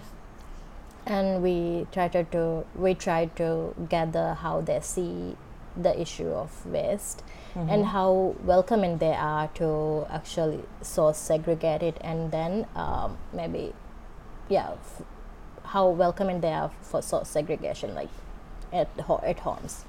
and 1.05 1.41
we 1.43 1.87
tried 1.91 2.13
to 2.31 2.63
we 2.75 2.93
tried 2.93 3.35
to 3.41 3.73
gather 3.89 4.27
how 4.45 4.61
they 4.61 4.79
see 4.79 5.35
the 5.75 5.93
issue 6.05 6.29
of 6.43 6.51
waste 6.75 7.23
and 7.55 7.69
Mhm. 7.83 7.91
how 7.95 8.09
welcoming 8.45 8.97
they 9.03 9.13
are 9.13 9.47
to 9.59 9.69
actually 10.17 10.59
so 10.81 11.11
segregate 11.11 11.83
it 11.89 11.97
and 12.01 12.31
then 12.31 12.65
um, 12.75 13.17
maybe 13.33 13.73
yeah 14.49 14.69
f- 14.73 15.01
how 15.73 15.87
welcoming 15.87 16.41
they 16.41 16.53
are 16.53 16.69
for 16.81 17.01
so 17.01 17.23
segregation 17.23 17.95
like 17.95 18.09
at 18.81 18.87
ho- 19.07 19.21
at 19.23 19.39
homes 19.39 19.85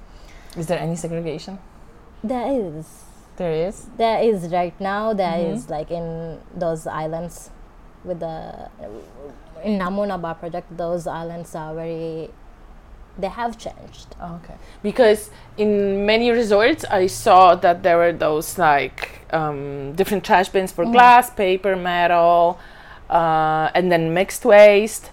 Is 0.57 0.67
there 0.67 0.79
any 0.79 0.95
segregation? 0.95 1.59
there 2.23 2.47
is 2.51 2.87
There 3.41 3.67
is. 3.67 3.77
there 3.97 4.19
is 4.29 4.39
right 4.59 4.77
now 4.91 5.13
There 5.23 5.39
is 5.51 5.65
Mhm. 5.65 5.71
like 5.75 5.89
in 5.99 6.07
those 6.63 6.81
islands 7.03 7.35
with 8.07 8.19
the 8.25 8.35
in 9.67 9.73
Namoona 9.81 10.17
Baa 10.25 10.33
project 10.41 10.67
those 10.83 11.03
islands 11.21 11.51
are 11.61 11.73
very 11.81 12.29
they 13.23 13.31
have 13.41 13.53
changed 13.65 14.09
Okay. 14.35 14.55
Because 14.89 15.21
in 15.63 15.71
many 16.11 16.27
resorts, 16.41 16.83
I 17.01 17.07
saw 17.07 17.55
that 17.65 17.77
there 17.85 17.97
were 17.97 18.13
those 18.27 18.49
like 18.57 19.01
um, 19.39 19.93
different 19.99 20.23
trash 20.29 20.49
bins 20.53 20.71
for 20.77 20.85
Mhm. 20.85 20.91
glass, 20.95 21.25
paper, 21.45 21.73
metal, 21.91 22.57
uh, 23.19 23.69
and 23.77 23.85
then 23.91 24.03
mixed 24.13 24.43
waste. 24.45 25.05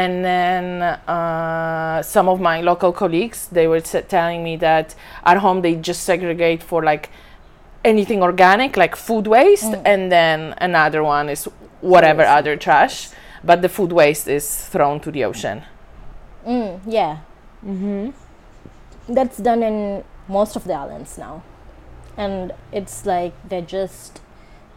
And 0.00 0.14
then 0.30 0.64
uh, 1.16 2.02
some 2.14 2.26
of 2.32 2.38
my 2.50 2.60
local 2.70 2.92
colleagues, 2.92 3.48
they 3.56 3.66
were 3.72 3.82
s- 3.92 4.04
telling 4.16 4.40
me 4.48 4.54
that 4.68 4.94
at 5.30 5.36
home 5.44 5.58
they 5.62 5.74
just 5.90 6.02
segregate 6.04 6.62
for 6.70 6.80
like 6.92 7.08
anything 7.84 8.22
organic 8.22 8.76
like 8.76 8.96
food 8.96 9.26
waste 9.26 9.72
Mm. 9.72 9.82
and 9.84 10.12
then 10.12 10.54
another 10.58 11.02
one 11.04 11.28
is 11.28 11.44
whatever 11.80 12.22
other 12.24 12.56
trash 12.56 13.08
but 13.44 13.62
the 13.62 13.68
food 13.68 13.92
waste 13.92 14.26
is 14.28 14.66
thrown 14.68 15.00
to 15.00 15.10
the 15.10 15.24
ocean 15.24 15.62
Mm, 16.46 16.80
yeah. 16.86 17.18
mm-hmm. 17.64 18.10
That's 19.12 19.36
done 19.38 19.62
in 19.62 20.04
most 20.28 20.56
of 20.56 20.64
the 20.64 20.72
islands 20.74 21.18
now. 21.18 21.42
And 22.16 22.52
it's 22.72 23.04
like 23.06 23.32
they 23.48 23.60
just 23.60 24.20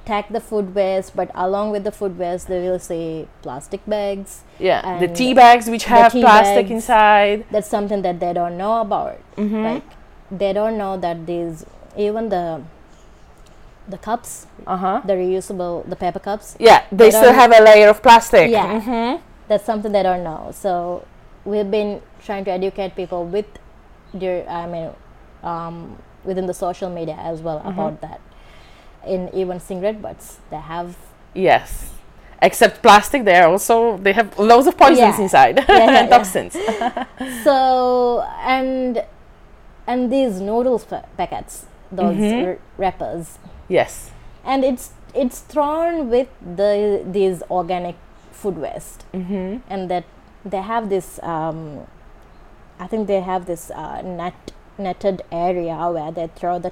tag 0.05 0.25
the 0.29 0.39
food 0.41 0.75
waste, 0.75 1.15
but 1.15 1.31
along 1.33 1.71
with 1.71 1.83
the 1.83 1.91
food 1.91 2.17
waste, 2.17 2.47
they 2.47 2.59
will 2.67 2.79
say 2.79 3.27
plastic 3.41 3.81
bags. 3.87 4.41
yeah 4.59 4.99
the 4.99 5.07
tea 5.07 5.33
bags 5.33 5.69
which 5.69 5.85
have 5.85 6.11
plastic 6.11 6.65
bags. 6.67 6.71
inside 6.71 7.45
That's 7.51 7.69
something 7.69 8.01
that 8.01 8.19
they 8.19 8.33
don't 8.33 8.57
know 8.57 8.81
about. 8.81 9.19
mm-hmm. 9.37 9.63
Like 9.63 9.83
they 10.29 10.51
don't 10.53 10.77
know 10.77 10.97
that 10.97 11.25
these 11.25 11.65
even 11.97 12.29
the 12.29 12.61
the 13.91 13.97
cups, 13.97 14.47
uh-huh 14.65 15.01
the 15.05 15.13
reusable, 15.13 15.87
the 15.89 15.95
paper 15.95 16.19
cups. 16.19 16.55
yeah 16.59 16.79
they, 16.91 17.05
They 17.05 17.11
still 17.11 17.33
have 17.33 17.51
a 17.51 17.61
layer 17.63 17.89
of 17.89 18.01
plastic 18.01 18.49
Yeah. 18.49 18.79
mm-hmm. 18.79 19.21
That's 19.47 19.65
something 19.65 19.91
they 19.91 20.03
don't 20.03 20.23
know. 20.23 20.51
So 20.53 21.05
we've 21.43 21.69
been 21.69 22.01
trying 22.23 22.45
to 22.45 22.51
educate 22.51 22.95
people 22.95 23.25
with, 23.25 23.45
their, 24.13 24.47
I 24.49 24.65
mean, 24.65 24.89
um, 25.43 25.97
within 26.23 26.45
the 26.45 26.53
social 26.53 26.89
media 26.89 27.17
as 27.19 27.41
well 27.41 27.59
Mhm. 27.59 27.69
about 27.73 27.99
that. 28.01 28.19
In 29.05 29.29
even 29.33 29.59
cigarette 29.59 29.99
butts, 30.01 30.39
they 30.51 30.61
have 30.73 30.95
yes 31.33 31.91
except 32.43 32.81
plastic 32.81 33.23
they 33.23 33.35
are 33.41 33.47
also 33.53 33.97
they 33.97 34.13
have 34.13 34.27
loads 34.39 34.67
of 34.67 34.75
poisons 34.77 35.17
Yeah. 35.17 35.21
inside 35.25 35.55
Yeah, 35.57 35.77
yeah, 35.77 35.99
and 36.01 36.09
toxins 36.09 36.53
so 37.43 38.21
and 38.43 39.03
and 39.87 40.11
these 40.11 40.39
noodles 40.41 40.85
pa- 40.85 41.05
packets, 41.17 41.65
those 41.91 42.15
Mhm. 42.17 42.45
r- 42.47 42.59
wrappers, 42.77 43.37
yes 43.71 44.11
and 44.43 44.63
it's 44.69 44.91
it's 45.13 45.39
thrown 45.53 46.09
with 46.09 46.29
the 46.61 47.03
these 47.17 47.43
organic 47.49 47.95
food 48.31 48.57
waste. 48.57 49.05
mm-hmm. 49.13 49.57
and 49.69 49.89
that 49.91 50.05
they 50.53 50.61
have 50.61 50.89
this 50.89 51.19
um, 51.23 51.85
i 52.79 52.87
think 52.87 53.07
they 53.07 53.21
have 53.21 53.45
this 53.45 53.69
uh, 53.71 54.01
net 54.01 54.51
netted 54.77 55.21
area 55.31 55.77
where 55.97 56.11
they 56.11 56.27
throw 56.39 56.57
the 56.67 56.71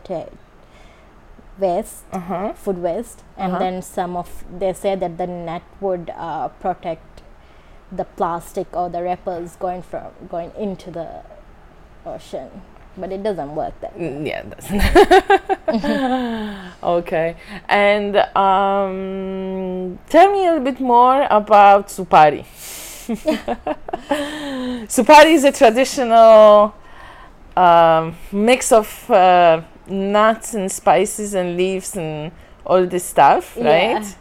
waste 1.59 2.03
uh-huh 2.19 2.53
food 2.53 2.77
waste 2.88 3.23
and 3.38 3.51
Uh-huh. 3.53 3.59
then 3.63 3.81
some 3.81 4.15
of 4.23 4.29
they 4.63 4.73
say 4.73 4.95
that 4.95 5.17
the 5.21 5.27
net 5.27 5.63
would 5.81 6.12
uh, 6.15 6.47
protect 6.65 7.21
the 8.01 8.05
plastic 8.19 8.67
or 8.81 8.89
the 8.89 9.01
wrappers 9.03 9.55
going 9.65 9.81
from 9.91 10.07
going 10.35 10.51
into 10.67 10.89
the 10.99 11.07
ocean 12.05 12.49
but 12.97 13.12
it 13.12 13.23
doesn't 13.23 13.55
work 13.55 13.73
that 13.81 13.97
way. 13.97 14.09
Mm, 14.09 14.27
Yeah, 14.27 14.39
it 14.41 14.49
doesn't. 14.55 14.81
okay. 16.83 17.35
And 17.67 18.15
um, 18.35 19.99
tell 20.09 20.31
me 20.31 20.45
a 20.45 20.51
little 20.53 20.65
bit 20.65 20.79
more 20.79 21.27
about 21.29 21.87
supari. 21.87 22.45
supari 24.87 25.33
is 25.33 25.43
a 25.43 25.51
traditional 25.51 26.73
um, 27.57 28.15
mix 28.31 28.71
of 28.71 29.09
uh, 29.09 29.61
nuts 29.87 30.53
and 30.53 30.71
spices 30.71 31.33
and 31.33 31.57
leaves 31.57 31.95
and 31.95 32.31
all 32.65 32.85
this 32.85 33.03
stuff, 33.03 33.57
right? 33.57 34.15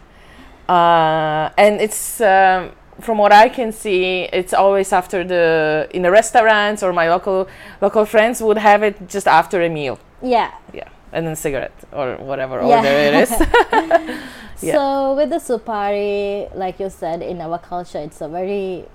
Uh, 0.69 1.51
and 1.57 1.81
it's 1.81 2.21
um, 2.21 2.73
from 3.01 3.19
what 3.19 3.33
I 3.33 3.49
can 3.49 3.73
see, 3.73 4.25
it's 4.33 4.53
always 4.53 4.93
after 4.93 5.25
the 5.25 5.89
in 5.93 6.03
the 6.03 6.11
restaurants 6.11 6.83
or 6.83 6.93
my 6.93 7.09
local 7.09 7.49
local 7.81 8.05
friends 8.05 8.43
would 8.43 8.59
have 8.59 8.83
it 8.83 9.09
just 9.09 9.27
after 9.27 9.63
a 9.63 9.69
meal, 9.69 9.99
Yeah. 10.23 10.51
yeah 10.73 10.89
and 11.13 11.27
then 11.27 11.37
cigarette 11.37 11.73
or 11.93 12.17
whatever 12.17 12.61
Yeah. 12.67 12.77
order 12.77 12.89
it 12.89 13.15
is. 13.23 14.19
Yeah. 14.61 14.73
So 14.73 15.15
with 15.15 15.31
the 15.31 15.37
supari, 15.37 16.53
like 16.53 16.81
you 16.81 16.91
said, 16.91 17.23
in 17.23 17.41
our 17.41 17.59
culture, 17.61 17.99
it's 17.99 18.21
a 18.21 18.27
very 18.29 18.87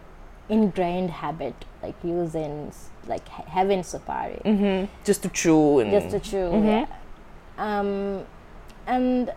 ingrained 0.50 1.10
habit, 1.10 1.56
like 1.82 1.96
using, 2.04 2.74
like 3.08 3.26
ha- 3.30 3.46
having 3.48 3.80
supari 3.80 4.42
hmm 4.44 4.86
Just 5.06 5.24
to 5.24 5.30
chew 5.30 5.80
and 5.80 5.90
just 5.90 6.10
to 6.10 6.20
chew. 6.20 6.50
Mhm. 6.52 6.66
Yeah. 6.68 6.86
Um, 7.58 8.26
and 8.86 9.32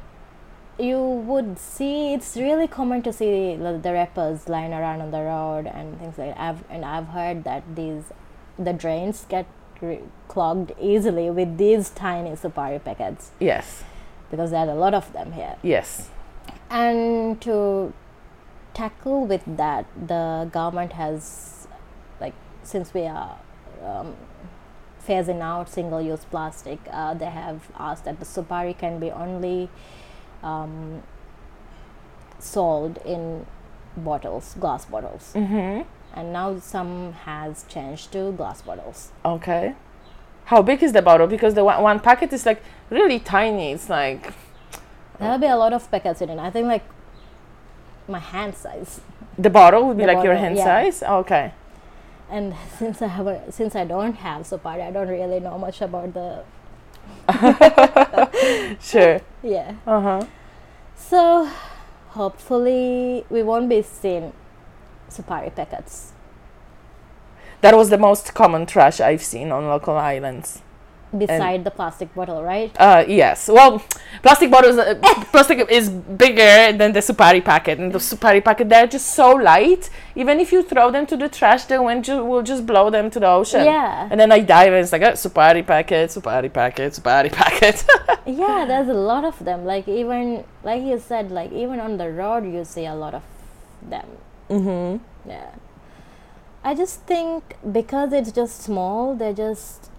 you 0.79 0.99
would 1.01 1.61
see 1.61 2.13
it's 2.13 2.37
really 2.37 2.67
common 2.67 3.03
to 3.03 3.13
see 3.13 3.55
the, 3.57 3.79
the 3.81 3.93
rappers 3.93 4.49
lying 4.49 4.73
around 4.73 5.01
on 5.01 5.13
the 5.13 5.23
road 5.23 5.67
and 5.67 5.97
things 6.01 6.19
like 6.19 6.35
that. 6.35 6.41
I've, 6.41 6.65
and 6.69 6.85
I've 6.85 7.07
heard 7.09 7.45
that 7.45 7.63
these 7.77 8.03
the 8.59 8.73
drains 8.73 9.25
get 9.29 9.47
clogged 10.29 10.73
easily 10.81 11.31
with 11.31 11.59
these 11.59 11.91
tiny 11.91 12.31
supari 12.31 12.83
packets. 12.83 13.31
Yes, 13.41 13.85
because 14.31 14.51
there 14.51 14.67
are 14.67 14.71
a 14.71 14.75
lot 14.75 14.95
of 14.95 15.13
them 15.13 15.33
here. 15.33 15.57
yes, 15.63 16.11
and 16.71 17.41
to 17.41 17.93
tackle 18.75 19.27
with 19.27 19.43
that 19.47 19.87
the 20.07 20.49
government 20.53 20.93
has 20.93 21.67
like 22.21 22.35
since 22.63 22.93
we 22.93 23.07
are 23.07 23.39
um, 23.83 24.15
phasing 25.07 25.41
out 25.41 25.69
single-use 25.69 26.27
plastic 26.31 26.79
uh, 26.93 27.15
they 27.15 27.31
have 27.31 27.71
asked 27.79 28.05
that 28.05 28.19
the 28.19 28.27
supari 28.27 28.77
can 28.77 28.99
be 28.99 29.11
only 29.11 29.71
um, 30.43 31.03
sold 32.39 32.99
in 32.99 33.47
bottles 33.97 34.55
glass 34.61 34.85
bottles. 34.85 35.33
Hmm 35.33 35.83
and 36.17 36.33
now 36.33 36.59
some 36.59 37.13
has 37.13 37.65
changed 37.69 38.11
to 38.13 38.33
glass 38.33 38.63
bottles 38.63 39.11
Okay. 39.25 39.75
How 40.47 40.63
big 40.63 40.81
is 40.83 40.93
the 40.93 41.03
bottle? 41.03 41.27
Because 41.27 41.55
the 41.55 41.65
one, 41.65 41.83
one 41.83 41.99
packet 42.01 42.33
is 42.33 42.47
like 42.47 42.63
really 42.89 43.19
tiny. 43.19 43.73
It's 43.73 43.89
like 43.91 44.33
there'll 45.19 45.39
be 45.39 45.47
a 45.47 45.57
lot 45.57 45.73
of 45.73 45.91
packets 45.91 46.21
in 46.21 46.29
it 46.31 46.39
i 46.39 46.51
think 46.51 46.69
like 46.69 46.85
my 48.07 48.19
hand 48.19 48.55
size 48.55 49.01
the 49.39 49.51
bottle 49.51 49.87
would 49.89 49.97
be 49.99 50.05
The 50.05 50.13
like 50.13 50.25
your 50.25 50.35
hand 50.37 50.57
yeah. 50.57 50.65
size. 50.65 51.03
Okay. 51.03 51.53
and 52.31 52.55
since 52.79 53.03
I 53.03 53.07
haven't, 53.09 53.53
since 53.53 53.77
I 53.77 53.85
don't 53.85 54.15
have 54.15 54.43
supari, 54.43 54.83
I 54.83 54.91
don't 54.91 55.09
really 55.09 55.41
know 55.41 55.59
much 55.59 55.81
about 55.83 56.15
the 56.15 56.43
Sure. 58.81 59.21
yeah. 59.43 59.75
Uh 59.87 60.01
huh. 60.01 60.27
So 60.97 61.51
hopefully 62.11 63.25
we 63.31 63.43
won't 63.43 63.69
be 63.69 63.83
seeing 63.83 64.33
supari 65.11 65.55
packets. 65.55 66.13
That 67.63 67.75
was 67.77 67.91
the 67.91 67.99
most 67.99 68.35
common 68.35 68.67
trash 68.67 69.01
I've 69.01 69.23
seen 69.23 69.51
on 69.51 69.67
local 69.67 69.97
islands. 69.97 70.63
beside 71.17 71.65
the 71.65 71.71
plastic 71.71 72.13
bottle, 72.15 72.43
right? 72.43 72.71
Uh, 72.79 73.03
yes. 73.09 73.49
Well, 73.49 73.81
plastic 74.23 74.51
bottles, 74.51 74.77
uh, 74.77 74.97
plastic 75.33 75.59
is 75.71 75.89
bigger 75.89 76.73
than 76.77 76.93
the 76.93 77.01
supari 77.01 77.43
packet, 77.43 77.79
and 77.79 77.93
the 77.93 77.99
supari 78.01 78.45
packet 78.45 78.69
they're 78.69 78.89
just 78.89 79.07
so 79.15 79.31
light. 79.31 79.89
Even 80.15 80.41
if 80.41 80.53
you 80.53 80.63
throw 80.63 80.91
them 80.91 81.07
to 81.07 81.17
the 81.17 81.29
trash, 81.29 81.65
the 81.65 81.81
wind 81.81 82.05
ju- 82.05 82.23
will 82.25 82.43
just 82.43 82.67
blow 82.67 82.91
them 82.91 83.09
to 83.11 83.19
the 83.21 83.29
ocean. 83.29 83.65
Yeah, 83.65 84.09
And 84.11 84.21
then 84.21 84.31
I 84.33 84.41
dive 84.41 84.73
and 84.75 84.83
it's 84.83 84.93
like 84.93 85.03
a 85.03 85.13
supari 85.13 85.65
packet, 85.65 86.11
supari 86.11 86.53
packet, 86.53 86.93
supari 86.93 87.33
packet. 87.33 87.85
yeah. 88.27 88.67
There's 88.67 88.89
a 88.89 89.01
lot 89.13 89.25
of 89.25 89.39
them. 89.49 89.65
Like 89.65 89.89
even 89.89 90.45
like 90.65 90.83
you 90.83 90.99
said, 90.99 91.31
like 91.31 91.51
even 91.53 91.81
on 91.81 91.97
the 91.97 92.11
road, 92.13 92.45
you 92.45 92.65
see 92.65 92.85
a 92.85 92.95
lot 92.95 93.15
of 93.15 93.23
them. 93.81 94.07
Mm-hmm. 94.49 95.29
Yeah. 95.29 95.51
I 96.65 96.75
just 96.75 97.03
think 97.03 97.57
because 97.73 98.13
it's 98.13 98.33
just 98.33 98.63
small, 98.63 99.15
they 99.15 99.33
just 99.33 99.91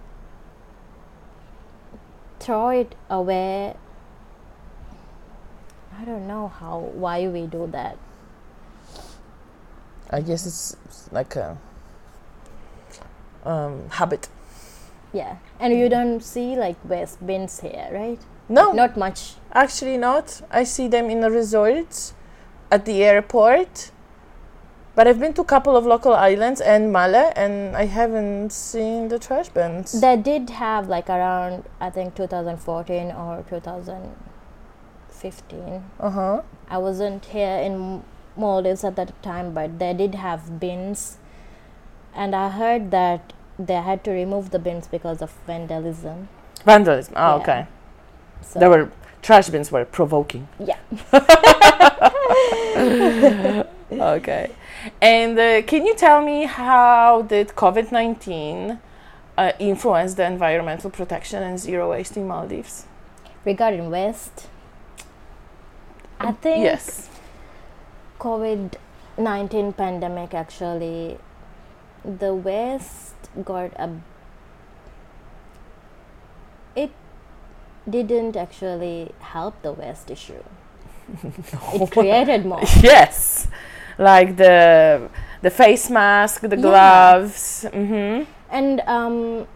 throw 2.40 2.68
it 2.68 2.94
away. 3.08 3.74
I 5.98 6.04
don't 6.04 6.26
know 6.26 6.48
how 6.48 6.78
why 6.78 7.26
we 7.26 7.46
do 7.46 7.66
that. 7.72 7.96
I 10.10 10.20
guess 10.20 10.46
it's 10.46 10.76
like 11.12 11.36
a 11.36 11.58
um, 13.44 13.88
habit. 13.90 14.28
Yeah, 15.12 15.36
and 15.58 15.72
you 15.72 15.88
don't 15.88 16.22
see 16.22 16.54
like 16.54 16.76
waste 16.84 17.26
bins 17.26 17.60
here, 17.60 17.88
right? 17.92 18.20
No, 18.48 18.72
Not 18.72 18.96
much. 18.96 19.34
actually 19.52 19.96
not. 19.98 20.40
I 20.50 20.64
see 20.64 20.88
them 20.88 21.10
in 21.10 21.20
the 21.20 21.30
resorts, 21.30 22.14
at 22.70 22.84
the 22.84 23.02
airport. 23.04 23.90
But 24.98 25.06
I've 25.06 25.20
been 25.20 25.32
to 25.34 25.42
a 25.42 25.44
couple 25.44 25.76
of 25.76 25.86
local 25.86 26.12
islands 26.12 26.60
and 26.60 26.92
Male, 26.92 27.32
and 27.36 27.76
I 27.76 27.84
haven't 27.84 28.50
seen 28.50 29.06
the 29.06 29.20
trash 29.20 29.48
bins. 29.48 30.00
They 30.00 30.16
did 30.16 30.50
have 30.50 30.88
like 30.88 31.08
around 31.08 31.62
I 31.80 31.88
think 31.88 32.16
2014 32.16 33.12
or 33.12 33.44
2015. 33.48 35.84
Uh 36.00 36.10
huh. 36.10 36.42
I 36.68 36.78
wasn't 36.78 37.26
here 37.26 37.58
in 37.58 38.02
Maldives 38.36 38.82
at 38.82 38.96
that 38.96 39.22
time, 39.22 39.54
but 39.54 39.78
they 39.78 39.94
did 39.94 40.16
have 40.16 40.58
bins, 40.58 41.18
and 42.12 42.34
I 42.34 42.48
heard 42.48 42.90
that 42.90 43.32
they 43.56 43.74
had 43.74 44.02
to 44.02 44.10
remove 44.10 44.50
the 44.50 44.58
bins 44.58 44.88
because 44.88 45.22
of 45.22 45.30
vandalism. 45.46 46.28
Vandalism. 46.64 47.14
Oh, 47.16 47.36
Yeah. 47.36 47.42
okay. 47.42 47.66
So 48.40 48.58
There 48.58 48.68
were 48.68 48.90
trash 49.22 49.48
bins 49.48 49.70
were 49.70 49.84
provoking. 49.84 50.48
yeah. 50.58 50.78
okay. 53.92 54.50
And 55.00 55.38
uh, 55.38 55.62
can 55.62 55.86
you 55.86 55.94
tell 55.94 56.22
me 56.22 56.44
how 56.44 57.22
did 57.22 57.48
COVID 57.48 57.90
19 57.92 58.78
uh, 59.36 59.52
influence 59.58 60.14
the 60.14 60.24
environmental 60.26 60.90
protection 60.90 61.42
and 61.42 61.58
zero 61.58 61.90
waste 61.90 62.16
in 62.16 62.26
Maldives? 62.26 62.84
regarding 63.44 63.90
waste, 63.90 64.48
I 66.20 66.32
think 66.32 66.64
Yes. 66.64 67.08
COVID 68.20 68.74
19 69.16 69.72
pandemic 69.72 70.34
actually, 70.34 71.18
the 72.04 72.34
West 72.34 73.14
got 73.44 73.72
a. 73.76 73.88
It 76.76 76.90
didn't 77.88 78.36
actually 78.36 79.12
help 79.20 79.62
the 79.62 79.72
West 79.72 80.10
issue. 80.10 80.42
It 81.74 81.90
created 81.90 82.44
more. 82.44 82.60
yes. 82.82 83.48
Like 83.98 84.36
the 84.36 85.08
the 85.42 85.50
face 85.50 85.90
mask, 85.90 86.42
the 86.42 86.56
Yeah. 86.56 86.62
gloves. 86.62 87.66
Mm-hmm. 87.68 88.24
And 88.50 88.80
um, 88.86 89.46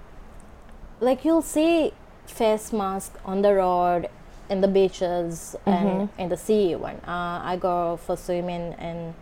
like 1.00 1.24
you'll 1.24 1.42
see 1.42 1.92
face 2.26 2.72
mask 2.72 3.18
on 3.24 3.42
the 3.42 3.54
road, 3.54 4.08
in 4.48 4.60
the 4.60 4.68
beaches, 4.68 5.56
and 5.66 6.08
in 6.18 6.28
the 6.28 6.36
sea. 6.36 6.70
Even 6.72 6.96
uh, 7.06 7.40
I 7.44 7.56
go 7.60 7.96
for 8.04 8.16
swimming 8.16 8.72
in 8.78 9.14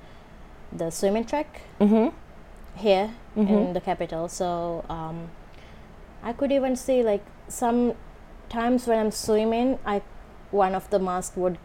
the 0.73 0.91
swimming 0.91 1.25
track 1.25 1.63
Mm-hmm. 1.81 2.09
here 2.77 3.11
in 3.37 3.73
the 3.73 3.81
capital. 3.81 4.29
So 4.29 4.85
um, 4.89 5.31
I 6.23 6.33
could 6.33 6.53
even 6.53 6.77
see 6.77 7.03
like 7.03 7.25
some 7.49 7.95
times 8.49 8.87
when 8.87 8.99
I'm 8.99 9.11
swimming, 9.11 9.79
I 9.85 10.03
one 10.51 10.75
of 10.75 10.89
the 10.91 10.99
mask 10.99 11.37
would 11.37 11.59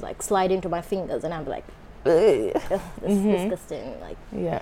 like 0.00 0.22
slide 0.22 0.52
into 0.52 0.68
my 0.68 0.80
fingers, 0.80 1.24
and 1.24 1.34
I'm 1.34 1.44
like, 1.46 1.64
Ugh, 2.08 2.80
this 3.02 3.12
is 3.12 3.22
disgusting. 3.22 4.00
Like 4.00 4.16
Yeah. 4.32 4.60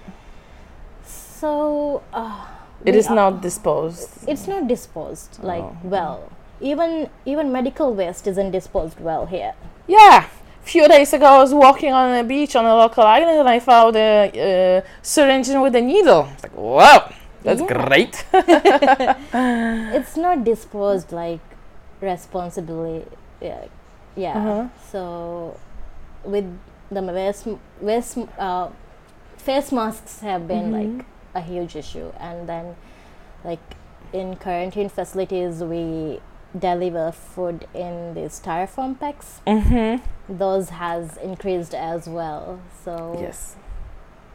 so. 1.04 2.02
Uh, 2.12 2.46
It 2.84 2.94
is 2.94 3.08
are- 3.08 3.14
not 3.16 3.40
disposed. 3.40 4.10
it's 4.28 4.46
not 4.46 4.68
disposed 4.68 5.38
like 5.42 5.64
Oh. 5.64 5.76
well 5.96 6.16
even 6.60 7.08
even 7.24 7.50
medical 7.52 7.88
waste 7.94 8.26
isn't 8.32 8.50
disposed 8.52 8.98
well 9.00 9.24
here 9.26 9.54
Yeah. 9.88 10.24
A 10.66 10.68
few 10.68 10.88
days 10.88 11.12
ago, 11.14 11.26
I 11.26 11.38
was 11.38 11.54
walking 11.54 11.92
on 11.92 12.06
a 12.22 12.24
beach 12.24 12.56
on 12.56 12.64
a 12.66 12.74
local 12.74 13.04
island 13.04 13.38
and 13.38 13.48
I 13.48 13.60
found 13.60 13.94
a 13.96 14.10
uh, 14.28 14.80
syringe 15.00 15.48
with 15.64 15.74
a 15.76 15.80
needle. 15.92 16.26
It's 16.34 16.42
like, 16.42 16.56
wow, 16.58 17.00
that's 17.46 17.60
Yeah. 17.62 17.72
great. 17.86 18.14
it's 19.96 20.16
not 20.16 20.42
disposed 20.44 21.12
like 21.12 21.40
responsibly 22.00 23.04
yeah, 23.40 23.64
yeah. 24.16 24.36
Uh-huh. 24.38 24.64
so 24.90 25.00
with 26.24 26.46
the 26.90 27.02
waste 27.02 27.46
waste 27.80 28.18
uh, 28.38 28.68
face 29.36 29.72
masks 29.72 30.20
have 30.20 30.46
been 30.48 30.72
like 30.72 31.06
a 31.34 31.40
huge 31.40 31.76
issue. 31.76 32.12
And 32.18 32.48
then 32.48 32.76
like 33.44 33.60
in 34.12 34.36
quarantine 34.36 34.88
facilities 34.88 35.62
we 35.62 36.20
deliver 36.58 37.12
food 37.12 37.66
in 37.74 38.14
these 38.14 38.40
styrofoam 38.40 38.98
packs. 38.98 39.40
Mm-hmm. 39.46 40.02
those 40.38 40.70
has 40.70 41.16
increased 41.18 41.74
as 41.74 42.08
well. 42.08 42.60
So 42.84 43.18
Yes. 43.20 43.56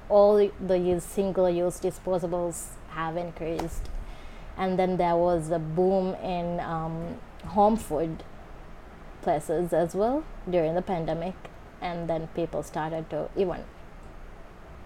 all 0.10 0.50
the 0.60 0.78
use 0.78 1.04
single 1.04 1.50
use 1.50 1.80
disposables 1.80 2.68
have 2.90 3.18
increased. 3.18 3.90
And 4.58 4.78
then 4.78 4.98
there 4.98 5.16
was 5.16 5.50
a 5.50 5.58
boom 5.60 6.14
in 6.16 6.60
um, 6.60 7.18
home 7.48 7.78
food 7.78 8.24
places 9.22 9.72
as 9.74 9.96
well 9.96 10.24
during 10.50 10.76
the 10.76 10.82
pandemic 10.82 11.36
and 11.82 12.10
then 12.10 12.28
people 12.36 12.62
started 12.64 13.10
to 13.10 13.28
even 13.36 13.64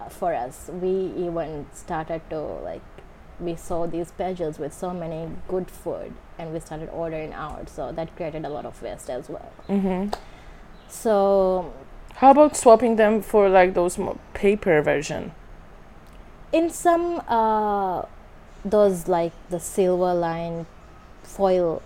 uh, 0.00 0.08
for 0.08 0.34
us 0.34 0.70
we 0.72 1.12
even 1.16 1.66
started 1.72 2.20
to 2.30 2.38
like 2.40 2.82
we 3.38 3.54
saw 3.54 3.86
these 3.86 4.10
pages 4.12 4.58
with 4.58 4.72
so 4.72 4.92
many 4.94 5.28
good 5.46 5.70
food 5.70 6.12
and 6.38 6.52
we 6.54 6.60
started 6.60 6.88
ordering 6.90 7.32
out 7.34 7.68
so 7.68 7.92
that 7.92 8.14
created 8.16 8.44
a 8.44 8.48
lot 8.48 8.64
of 8.64 8.80
waste 8.82 9.10
as 9.10 9.28
well 9.28 9.52
Mm-hmm. 9.68 10.08
so 10.88 11.72
How 12.16 12.30
about 12.30 12.56
swapping 12.56 12.96
them 12.96 13.20
for 13.22 13.48
like 13.48 13.74
those 13.74 13.98
paper 14.34 14.80
version? 14.82 15.32
in 16.52 16.70
some 16.70 17.20
uh, 17.28 18.02
those 18.64 19.08
like 19.08 19.32
the 19.50 19.60
silver 19.60 20.14
line 20.14 20.64
foil 21.22 21.82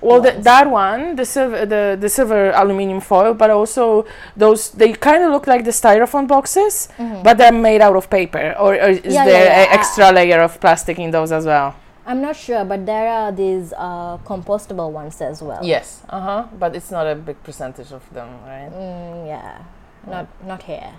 Well, 0.00 0.20
th- 0.22 0.34
ones. 0.34 0.44
that 0.44 0.70
one, 0.70 1.16
the 1.16 1.24
silver, 1.24 1.64
the, 1.66 1.96
the 2.00 2.08
silver 2.08 2.50
aluminium 2.52 3.00
foil, 3.00 3.34
but 3.34 3.50
also 3.50 4.04
those 4.36 4.70
they 4.70 4.92
kind 4.92 5.22
of 5.24 5.30
look 5.32 5.46
like 5.46 5.64
the 5.64 5.70
styrofoam 5.70 6.26
boxes, 6.26 6.88
but 7.22 7.38
they're 7.38 7.52
made 7.52 7.80
out 7.80 7.96
of 7.96 8.10
paper. 8.10 8.54
Or, 8.58 8.74
or 8.74 8.88
is 8.90 8.98
Mm-hmm. 8.98 9.10
Yeah, 9.12 9.24
there 9.24 9.44
yeah, 9.46 9.62
an 9.62 9.68
yeah, 9.70 9.74
extra 9.78 10.12
layer 10.12 10.40
of 10.40 10.60
plastic 10.60 10.98
in 10.98 11.10
those 11.10 11.32
as 11.32 11.46
well? 11.46 11.74
i'm 12.04 12.20
not 12.20 12.34
sure 12.34 12.64
but 12.64 12.84
there 12.84 13.06
are 13.08 13.30
these 13.30 13.72
uh, 13.78 14.18
compostable 14.26 14.90
ones 14.90 15.20
as 15.20 15.40
well 15.40 15.62
Yes. 15.62 16.02
Uh 16.10 16.20
huh. 16.20 16.46
But 16.58 16.74
it's 16.74 16.90
not 16.90 17.06
a 17.06 17.14
big 17.14 17.38
percentage 17.44 17.92
of 17.92 18.02
them, 18.12 18.28
right? 18.44 18.70
mm, 18.74 19.26
yeah 19.28 19.62
not 20.06 20.26
not 20.44 20.62
here 20.64 20.92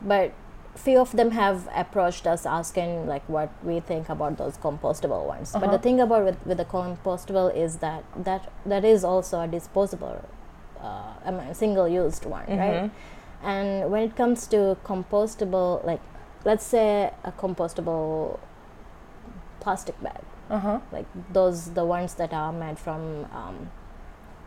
but 0.00 0.32
few 0.74 0.98
of 0.98 1.12
them 1.12 1.32
have 1.32 1.68
approached 1.74 2.26
us 2.26 2.46
asking 2.46 3.06
like 3.06 3.22
what 3.28 3.50
we 3.62 3.78
think 3.80 4.08
about 4.08 4.38
those 4.38 4.56
compostable 4.56 5.26
ones. 5.26 5.52
But 5.52 5.70
the 5.70 5.78
thing 5.78 6.00
about 6.00 6.24
with, 6.24 6.46
with 6.46 6.58
the 6.58 6.64
compostable 6.64 7.54
is 7.54 7.76
that 7.78 8.04
that 8.16 8.50
that 8.64 8.84
is 8.84 9.04
also 9.04 9.40
a 9.40 9.46
disposable 9.48 10.24
uh, 10.80 11.12
I 11.24 11.30
mean, 11.30 11.54
single 11.54 11.88
used 11.88 12.24
one 12.24 12.46
right? 12.48 12.90
And 13.42 13.90
when 13.90 14.02
it 14.04 14.16
comes 14.16 14.46
to 14.48 14.76
compostable 14.84 15.84
like 15.84 16.00
let's 16.44 16.64
say 16.64 17.12
a 17.24 17.32
compostable 17.32 18.38
plastic 19.60 20.00
bag. 20.02 20.22
Uh 20.50 20.58
huh. 20.58 20.80
like 20.90 21.06
those 21.32 21.70
the 21.72 21.84
ones 21.84 22.14
that 22.14 22.32
are 22.34 22.52
made 22.52 22.78
from 22.78 23.26
um, 23.32 23.70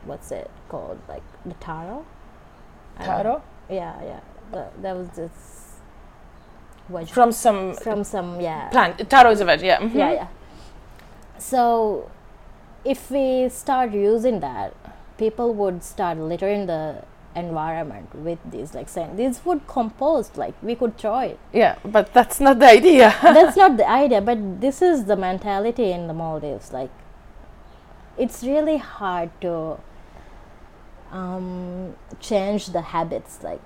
what's 0.05 0.31
it 0.31 0.51
called? 0.69 0.99
Like 1.07 1.23
the 1.45 1.55
taro? 1.55 2.05
I 2.97 3.05
don't 3.05 3.17
know. 3.17 3.23
Taro 3.23 3.43
yeah 3.69 4.03
yeah. 4.03 4.19
The, 4.51 4.67
that 4.81 4.95
was 4.95 5.09
this 5.09 5.64
veg- 6.89 7.07
from 7.09 7.31
some 7.31 7.73
from 7.75 8.03
some 8.03 8.39
yeah 8.41 8.69
plant. 8.69 9.09
Taro 9.09 9.31
is 9.31 9.41
a 9.41 9.45
veg. 9.45 9.61
Yeah. 9.61 9.79
mhm. 9.79 9.93
yeah 9.95 10.11
yeah 10.11 10.27
so 11.37 12.09
if 12.83 13.09
we 13.11 13.49
start 13.49 13.91
using 13.91 14.39
that 14.39 14.73
people 15.17 15.53
would 15.53 15.83
start 15.83 16.17
littering 16.17 16.65
the 16.67 17.03
environment 17.35 18.13
with 18.15 18.39
these 18.49 18.73
like 18.73 18.87
saying 18.87 19.15
these 19.17 19.43
would 19.43 19.65
compost 19.67 20.37
like 20.37 20.53
we 20.63 20.73
could 20.73 20.97
throw 20.97 21.19
it 21.19 21.37
Yeah, 21.51 21.75
but 21.83 22.13
that's 22.13 22.39
not 22.39 22.59
the 22.59 22.67
idea. 22.67 23.13
that's 23.21 23.57
not 23.57 23.75
the 23.75 23.89
idea 23.89 24.21
but 24.21 24.61
this 24.61 24.81
is 24.81 25.03
the 25.05 25.17
mentality 25.17 25.91
in 25.91 26.07
the 26.07 26.13
maldives 26.13 26.71
like 26.71 26.91
it's 28.17 28.41
really 28.43 28.77
hard 28.77 29.29
to 29.41 29.77
um, 31.11 31.95
change 32.21 32.67
the 32.67 32.81
habits 32.81 33.43
like 33.43 33.61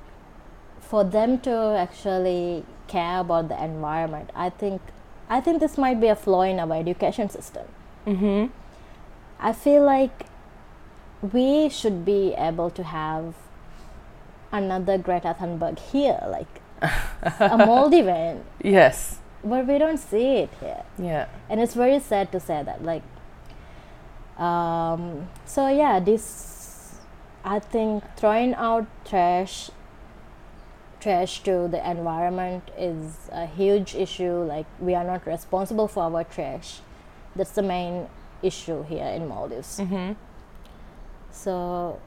for 0.80 1.04
them 1.04 1.40
to 1.42 1.52
actually 1.78 2.66
care 2.90 3.20
about 3.20 3.48
the 3.50 3.58
environment 3.64 4.30
i 4.36 4.50
think 4.50 4.82
i 5.30 5.40
think 5.40 5.60
this 5.60 5.78
might 5.78 6.00
be 6.02 6.08
a 6.08 6.16
flaw 6.16 6.42
in 6.42 6.60
our 6.60 6.76
education 6.76 7.30
system 7.30 7.66
mm-hmm. 8.06 8.48
i 9.40 9.54
feel 9.54 9.84
like 9.84 10.26
we 11.38 11.70
should 11.70 12.04
be 12.06 12.34
able 12.50 12.70
to 12.70 12.84
have 12.84 13.34
another 14.52 14.98
greta 14.98 15.36
thunberg 15.40 15.78
here 15.92 16.20
like 16.28 16.62
a 16.82 17.58
maldivian 17.68 18.42
Yes. 18.64 19.20
but 19.44 19.68
we 19.68 19.78
don't 19.78 19.98
see 19.98 20.28
it 20.44 20.50
here 20.60 20.84
Yeah. 20.98 21.28
and 21.50 21.60
it's 21.60 21.76
very 21.76 22.00
sad 22.00 22.32
to 22.32 22.40
say 22.40 22.64
that 22.64 22.84
like 22.84 23.04
um, 24.38 25.28
so 25.46 25.68
yeah 25.68 26.00
this 26.00 26.96
i 27.44 27.60
think 27.60 28.04
throwing 28.16 28.54
out 28.56 28.86
trash 29.06 29.70
trash 31.00 31.42
to 31.44 31.68
the 31.70 31.80
environment 31.90 32.64
is 32.78 33.30
a 33.32 33.46
huge 33.46 33.96
issue 33.96 34.44
like 34.44 34.66
we 34.80 34.94
are 34.96 35.04
not 35.04 35.26
responsible 35.26 35.88
for 35.88 36.04
our 36.04 36.24
trash 36.24 36.80
that's 37.36 37.52
the 37.52 37.62
main 37.62 38.08
issue 38.42 38.84
here 38.84 39.06
in 39.06 39.28
maldives 39.28 39.80
Mm-hmm. 39.80 40.14
so 41.32 42.00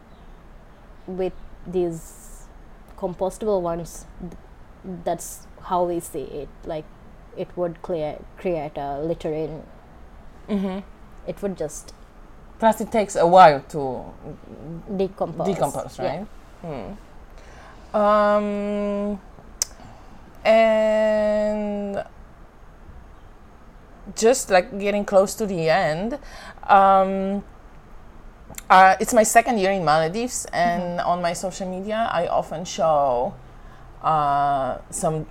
with 1.06 1.32
these 1.66 2.46
compostable 2.98 3.60
ones 3.60 4.04
that's 5.04 5.46
how 5.62 5.84
we 5.84 6.00
see 6.00 6.22
it 6.22 6.48
like 6.64 6.84
it 7.36 7.48
would 7.56 7.80
clear 7.82 8.18
create 8.36 8.76
a 8.76 9.00
littering 9.00 9.62
Mm-hmm. 10.48 10.80
it 11.26 11.40
would 11.42 11.56
just 11.56 11.94
Plus, 12.58 12.80
it 12.80 12.92
takes 12.92 13.16
a 13.16 13.26
while 13.26 13.60
to 13.70 14.04
decompose 14.96 15.46
decompose, 15.48 15.98
Yeah. 15.98 16.24
right? 16.62 16.96
Um, 17.94 19.20
and 20.44 22.04
just 24.16 24.50
like 24.50 24.78
getting 24.78 25.04
close 25.04 25.34
to 25.34 25.46
the 25.46 25.68
end, 25.68 26.18
um, 26.64 27.44
uh, 28.70 28.96
it's 29.00 29.12
my 29.12 29.22
second 29.22 29.58
year 29.58 29.70
in 29.70 29.84
Maldives, 29.84 30.46
and 30.52 31.00
on 31.00 31.20
my 31.20 31.34
social 31.34 31.68
media, 31.68 32.08
I 32.10 32.26
often 32.26 32.64
show 32.64 33.34
uh, 34.02 34.78
some 34.90 35.26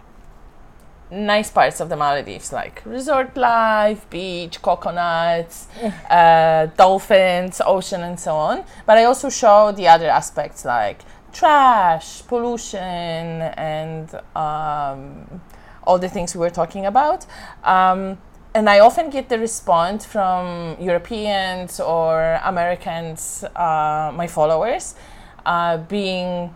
nice 1.09 1.49
parts 1.49 1.79
of 1.81 1.89
the 1.89 1.97
Maldives, 1.97 2.53
like 2.53 2.81
resort 2.85 3.35
life, 3.35 4.09
beach, 4.09 4.61
coconuts, 4.61 5.67
uh, 6.09 6.67
dolphins, 6.77 7.61
ocean, 7.65 8.01
and 8.01 8.19
so 8.19 8.35
on. 8.35 8.63
But 8.85 8.97
I 8.97 9.03
also 9.05 9.29
show 9.29 9.71
the 9.71 9.87
other 9.87 10.07
aspects 10.07 10.63
like 10.63 11.01
trash, 11.31 12.25
pollution, 12.27 12.79
and 12.79 14.13
um, 14.35 15.41
all 15.83 15.97
the 15.99 16.09
things 16.09 16.35
we 16.35 16.39
were 16.39 16.49
talking 16.49 16.85
about. 16.85 17.25
Um, 17.63 18.17
and 18.53 18.69
I 18.69 18.79
often 18.79 19.09
get 19.09 19.29
the 19.29 19.39
response 19.39 20.05
from 20.05 20.75
Europeans 20.79 21.79
or 21.79 22.39
Americans, 22.43 23.43
uh, 23.55 24.11
my 24.13 24.27
followers, 24.27 24.95
uh, 25.45 25.77
being 25.77 26.53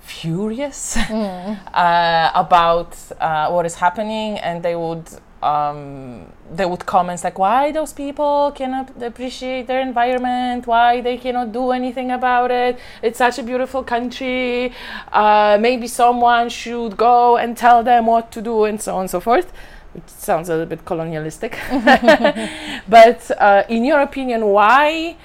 furious 0.00 0.96
uh, 0.96 2.30
about 2.34 2.96
uh, 3.20 3.50
what 3.50 3.66
is 3.66 3.74
happening, 3.74 4.38
and 4.38 4.62
they 4.62 4.76
would 4.76 5.08
um, 5.42 6.26
they 6.52 6.66
would 6.66 6.84
comment 6.86 7.22
like, 7.24 7.38
"Why 7.38 7.72
those 7.72 7.92
people 7.92 8.52
cannot 8.54 9.02
appreciate 9.02 9.66
their 9.66 9.80
environment? 9.80 10.66
Why 10.66 11.00
they 11.00 11.16
cannot 11.16 11.52
do 11.52 11.70
anything 11.70 12.10
about 12.10 12.50
it? 12.50 12.78
It's 13.02 13.18
such 13.18 13.38
a 13.38 13.42
beautiful 13.42 13.82
country. 13.82 14.72
Uh, 15.12 15.58
maybe 15.60 15.86
someone 15.86 16.48
should 16.48 16.96
go 16.96 17.36
and 17.36 17.56
tell 17.56 17.82
them 17.82 18.06
what 18.06 18.30
to 18.32 18.42
do, 18.42 18.64
and 18.64 18.80
so 18.80 18.94
on 18.94 19.00
and 19.02 19.10
so 19.10 19.20
forth." 19.20 19.52
Which 19.92 20.06
sounds 20.06 20.48
a 20.48 20.52
little 20.52 20.66
bit 20.66 20.84
colonialistic, 20.84 21.58
but 22.88 23.30
uh, 23.38 23.64
in 23.68 23.84
your 23.84 24.00
opinion, 24.00 24.46
why? 24.46 25.16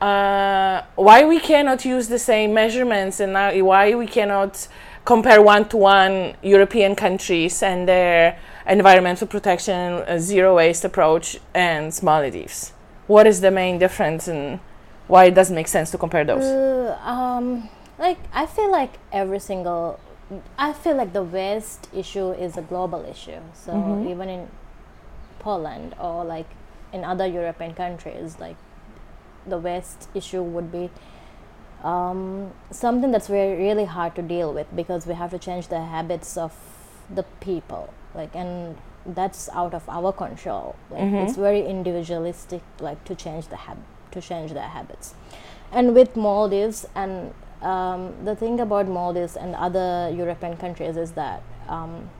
uh, 0.00 0.82
why 0.96 1.24
we 1.24 1.40
cannot 1.40 1.84
use 1.84 2.08
the 2.08 2.18
same 2.18 2.52
measurements 2.52 3.20
and 3.20 3.32
why 3.64 3.94
we 3.94 4.06
cannot 4.06 4.68
compare 5.04 5.40
one 5.40 5.68
to 5.68 5.76
one 5.76 6.34
European 6.42 6.94
countries 6.94 7.62
and 7.62 7.88
their 7.88 8.38
environmental 8.68 9.26
protection, 9.26 10.02
zero 10.18 10.56
waste 10.56 10.84
approach, 10.84 11.38
and 11.54 11.98
Maldives. 12.02 12.72
What 13.06 13.26
is 13.26 13.40
the 13.40 13.50
main 13.50 13.78
difference 13.78 14.26
and 14.28 14.60
why 15.06 15.26
it 15.26 15.34
doesn't 15.34 15.54
make 15.54 15.68
sense 15.68 15.90
to 15.92 15.98
compare 15.98 16.24
those? 16.24 16.42
Uh, 16.42 16.98
um, 17.04 17.68
like 17.98 18.18
I 18.32 18.46
feel 18.46 18.70
like 18.70 18.98
every 19.12 19.38
single, 19.38 20.00
I 20.58 20.72
feel 20.72 20.96
like 20.96 21.12
the 21.12 21.22
waste 21.22 21.88
issue 21.94 22.32
is 22.32 22.56
a 22.56 22.62
global 22.62 23.04
issue. 23.04 23.40
So 23.54 24.04
even 24.08 24.28
in 24.28 24.48
Poland 25.38 25.94
or 26.00 26.24
like 26.24 26.48
in 26.92 27.04
other 27.04 27.26
European 27.26 27.74
countries, 27.74 28.38
like 28.40 28.56
the 29.46 29.58
waste 29.58 30.08
issue 30.14 30.42
would 30.42 30.72
be 30.72 30.90
um, 31.84 32.52
something 32.72 33.12
that's 33.12 33.28
very 33.28 33.56
really 33.56 33.84
hard 33.84 34.16
to 34.16 34.22
deal 34.22 34.52
with 34.52 34.66
because 34.74 35.06
we 35.06 35.14
have 35.14 35.30
to 35.30 35.38
change 35.38 35.68
the 35.68 35.80
habits 35.80 36.36
of 36.36 36.52
the 37.14 37.22
people 37.38 37.94
like 38.16 38.34
and 38.34 38.76
that's 39.06 39.48
out 39.50 39.74
of 39.74 39.88
our 39.88 40.12
control 40.12 40.74
like 40.90 41.12
it's 41.22 41.36
very 41.36 41.64
individualistic 41.64 42.62
like 42.80 43.02
to 43.04 43.14
change 43.14 43.48
the 43.48 43.56
hab- 43.56 43.84
to 44.10 44.20
change 44.20 44.52
their 44.52 44.68
habits 44.68 45.14
and 45.70 45.94
with 45.94 46.16
maldives 46.16 46.86
and 46.94 47.32
um, 47.62 48.12
the 48.24 48.34
thing 48.34 48.58
about 48.60 48.88
maldives 48.88 49.36
and 49.36 49.54
other 49.54 50.10
european 50.14 50.56
countries 50.56 50.96
is 50.96 51.12
that 51.12 51.42
um, 51.68 52.10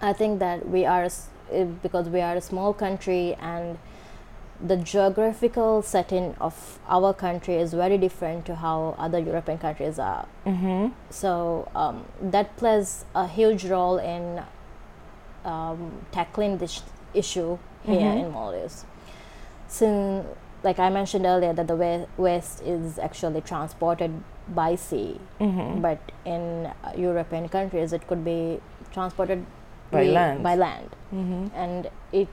i 0.00 0.12
think 0.12 0.38
that 0.38 0.68
we 0.68 0.86
are 0.86 1.08
eh, 1.52 1.64
because 1.82 2.08
we 2.08 2.20
are 2.20 2.36
a 2.36 2.40
small 2.40 2.72
country 2.72 3.34
and 3.34 3.78
the 4.60 4.76
geographical 4.76 5.82
setting 5.82 6.34
of 6.40 6.78
our 6.88 7.12
country 7.12 7.56
is 7.56 7.74
very 7.74 7.98
different 7.98 8.46
to 8.46 8.54
how 8.54 8.94
other 8.98 9.18
European 9.18 9.58
countries 9.58 9.98
are. 9.98 10.26
Mm-hmm. 10.46 10.88
So 11.10 11.68
um, 11.74 12.04
that 12.20 12.56
plays 12.56 13.04
a 13.14 13.26
huge 13.26 13.64
role 13.66 13.98
in 13.98 14.42
um, 15.44 15.92
tackling 16.12 16.58
this 16.58 16.82
issue 17.12 17.58
here 17.84 18.12
in 18.12 18.30
Maldives. 18.32 18.84
Since, 19.68 20.26
like 20.62 20.78
I 20.78 20.88
mentioned 20.90 21.26
earlier, 21.26 21.52
that 21.52 21.66
the 21.66 22.06
waste 22.16 22.62
is 22.62 22.98
actually 22.98 23.40
transported 23.40 24.12
by 24.48 24.74
sea, 24.76 25.18
Mm-hmm. 25.40 25.80
but 25.80 25.98
in 26.24 26.70
European 26.96 27.48
countries 27.48 27.92
it 27.92 28.06
could 28.06 28.24
be 28.24 28.60
transported 28.92 29.44
By 29.90 30.04
land. 30.04 30.42
By 30.42 30.54
land, 30.56 30.90
Mm-hmm. 31.14 31.46
and 31.54 31.90
it 32.12 32.28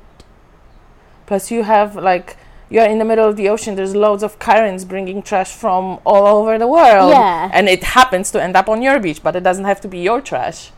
Plus, 1.25 1.49
you 1.51 1.63
have 1.63 1.95
like 1.95 2.35
you're 2.69 2.85
in 2.85 2.99
the 2.99 3.05
middle 3.05 3.27
of 3.27 3.35
the 3.37 3.47
ocean. 3.49 3.75
There's 3.75 3.95
loads 3.95 4.23
of 4.23 4.39
currents 4.39 4.83
bringing 4.85 5.21
trash 5.21 5.51
from 5.53 5.99
all 6.05 6.25
over 6.27 6.57
the 6.57 6.67
world, 6.67 7.11
Yeah. 7.11 7.49
and 7.53 7.67
it 7.69 7.83
happens 7.83 8.31
to 8.31 8.41
end 8.41 8.55
up 8.55 8.67
on 8.69 8.81
your 8.81 8.99
beach, 8.99 9.21
but 9.23 9.35
it 9.35 9.43
doesn't 9.43 9.65
have 9.65 9.79
to 9.81 9.87
be 9.87 9.99
your 9.99 10.21
trash. 10.21 10.71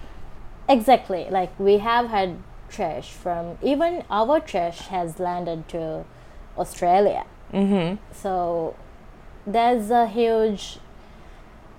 Exactly. 0.70 1.28
Like 1.30 1.58
we 1.60 1.80
have 1.80 2.08
had 2.10 2.38
trash 2.70 3.12
from 3.12 3.58
even 3.62 4.04
our 4.10 4.40
trash 4.40 4.88
has 4.88 5.20
landed 5.20 5.68
to 5.70 6.06
Australia. 6.58 7.26
Mm-hmm. 7.54 7.98
So 8.14 8.76
there's 9.46 9.92
a 9.92 10.08
huge 10.08 10.80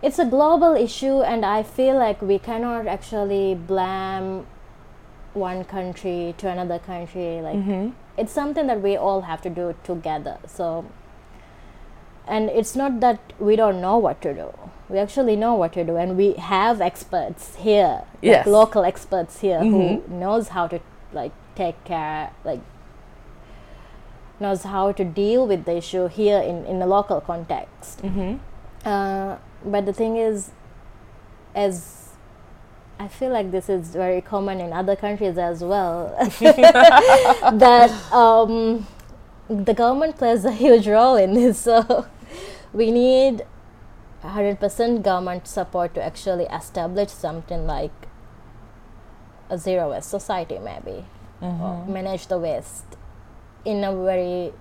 it's 0.02 0.18
a 0.18 0.24
global 0.26 0.74
issue 0.74 1.22
and 1.22 1.44
I 1.46 1.62
feel 1.62 1.96
like 1.96 2.20
we 2.20 2.38
cannot 2.38 2.86
actually 2.86 3.54
blame 3.54 4.46
one 5.32 5.64
country 5.64 6.34
to 6.38 6.48
another 6.48 6.78
country 6.78 7.40
like 7.40 7.56
Mm-hmm. 7.56 7.90
it's 8.16 8.32
something 8.32 8.66
that 8.66 8.82
we 8.82 8.96
all 8.96 9.22
have 9.22 9.40
to 9.42 9.50
do 9.50 9.74
together. 9.82 10.38
So 10.46 10.84
and 12.26 12.50
it's 12.50 12.76
not 12.76 13.00
that 13.00 13.18
we 13.38 13.56
don't 13.56 13.80
know 13.80 13.98
what 13.98 14.20
to 14.22 14.34
do. 14.34 14.52
We 14.88 14.98
actually 14.98 15.36
know 15.36 15.54
what 15.54 15.72
to 15.74 15.84
do 15.84 15.96
and 15.96 16.16
we 16.16 16.34
have 16.34 16.80
experts 16.80 17.56
here. 17.56 18.02
Yes. 18.20 18.46
Like 18.46 18.52
local 18.52 18.84
experts 18.84 19.40
here 19.40 19.60
Mhm. 19.60 19.70
who 20.08 20.14
knows 20.14 20.48
how 20.48 20.66
to 20.68 20.80
like 21.12 21.32
take 21.54 21.82
care 21.84 22.30
like 22.44 22.60
knows 24.40 24.64
how 24.64 24.92
to 24.92 25.04
deal 25.04 25.46
with 25.46 25.64
the 25.64 25.76
issue 25.76 26.08
here 26.08 26.38
in, 26.40 26.64
in 26.66 26.82
a 26.82 26.86
local 26.86 27.20
context. 27.20 28.02
Mm-hmm. 28.02 28.36
Uh, 28.86 29.36
but 29.64 29.86
the 29.86 29.92
thing 29.92 30.16
is, 30.16 30.50
as 31.54 32.10
I 32.98 33.08
feel 33.08 33.30
like 33.30 33.50
this 33.52 33.68
is 33.68 33.88
very 33.90 34.20
common 34.20 34.60
in 34.60 34.72
other 34.72 34.96
countries 34.96 35.38
as 35.38 35.62
well, 35.62 36.14
that 37.52 37.90
um, 38.12 38.86
the 39.48 39.72
government 39.74 40.16
plays 40.18 40.44
a 40.44 40.52
huge 40.52 40.86
role 40.88 41.16
in 41.16 41.34
this. 41.34 41.60
So 41.64 42.06
we 42.72 42.90
need 42.90 43.44
100% 44.24 45.02
government 45.02 45.46
support 45.46 45.94
to 45.94 46.02
actually 46.02 46.44
establish 46.44 47.10
something 47.10 47.66
like 47.66 47.92
a 49.50 49.58
zero 49.58 49.90
waste 49.90 50.08
society, 50.10 50.58
maybe, 50.58 51.04
or 51.42 51.84
manage 51.86 52.26
the 52.28 52.38
waste 52.38 52.96
in 53.64 53.84
a 53.84 53.94
very 53.94 54.52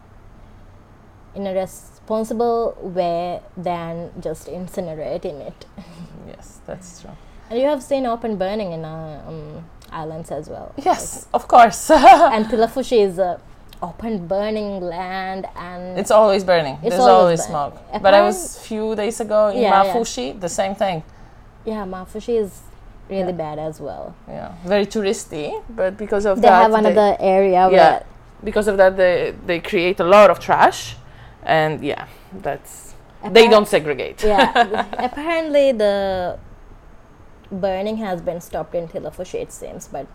in 1.35 1.47
a 1.47 1.53
responsible 1.53 2.77
way 2.81 3.41
than 3.57 4.11
just 4.19 4.47
incinerating 4.47 5.39
it. 5.47 5.65
Yes, 6.27 6.61
that's 6.65 7.01
true. 7.01 7.11
And 7.49 7.59
you 7.59 7.65
have 7.65 7.83
seen 7.83 8.05
open 8.05 8.37
burning 8.37 8.71
in 8.71 8.85
uh, 8.85 9.23
um, 9.27 9.65
islands 9.91 10.31
as 10.31 10.47
well. 10.47 10.73
Yes, 10.77 11.27
of 11.33 11.47
course. 11.47 11.89
And 12.35 12.45
Thilafushi 12.45 12.99
is 13.05 13.19
a 13.19 13.41
open 13.83 14.27
burning 14.27 14.79
land 14.81 15.45
and 15.55 15.99
it's 16.01 16.11
always 16.19 16.43
burning. 16.43 16.75
It's 16.81 16.91
There's 16.95 17.01
always 17.01 17.41
always, 17.41 17.43
smoke. 17.43 18.01
But 18.01 18.13
I 18.13 18.21
was 18.21 18.37
few 18.69 18.95
days 18.95 19.19
ago 19.19 19.49
in 19.49 19.57
Yeah, 19.61 19.69
yeah. 19.69 19.93
Mafushi, 19.93 20.39
the 20.39 20.49
same 20.49 20.73
thing. 20.83 21.03
yeah, 21.65 21.83
Mafushi 21.85 22.35
is 22.43 22.51
really 23.09 23.35
Yeah. 23.35 23.43
bad 23.45 23.57
as 23.59 23.75
well. 23.87 24.05
Yeah, 24.27 24.49
very 24.73 24.85
touristy, 24.85 25.47
but 25.79 25.91
because 26.03 26.25
of 26.25 26.35
They 26.41 26.47
that, 26.47 26.61
have 26.63 26.71
they- 26.71 26.79
another 26.83 27.09
area 27.19 27.61
yeah, 27.79 28.03
because 28.49 28.67
of 28.71 28.75
that, 28.81 28.95
they 29.01 29.15
they 29.49 29.59
create 29.71 29.97
a 29.99 30.07
lot 30.15 30.27
of 30.33 30.37
trash, 30.47 30.79
and 31.57 31.83
yeah, 31.91 32.05
that's 32.45 32.93
they 33.37 33.45
don't 33.53 33.67
segregate. 33.75 34.17
yeah, 34.23 34.85
apparently 35.09 35.65
the 35.83 35.95
burning 37.51 37.97
has 37.97 38.21
been 38.21 38.41
stopped 38.41 38.73
in 38.79 38.87
Thilafushi, 38.87 39.39
it 39.45 39.51
seems, 39.51 39.87
but 39.95 40.07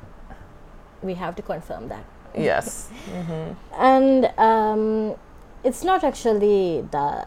we 1.02 1.14
have 1.14 1.34
to 1.36 1.42
confirm 1.42 1.88
that. 1.94 2.04
Yes. 2.36 2.88
hmm 3.04 3.52
and 3.78 4.26
um, 4.38 5.14
it's 5.64 5.82
not 5.84 6.04
actually 6.04 6.82
the 6.90 7.26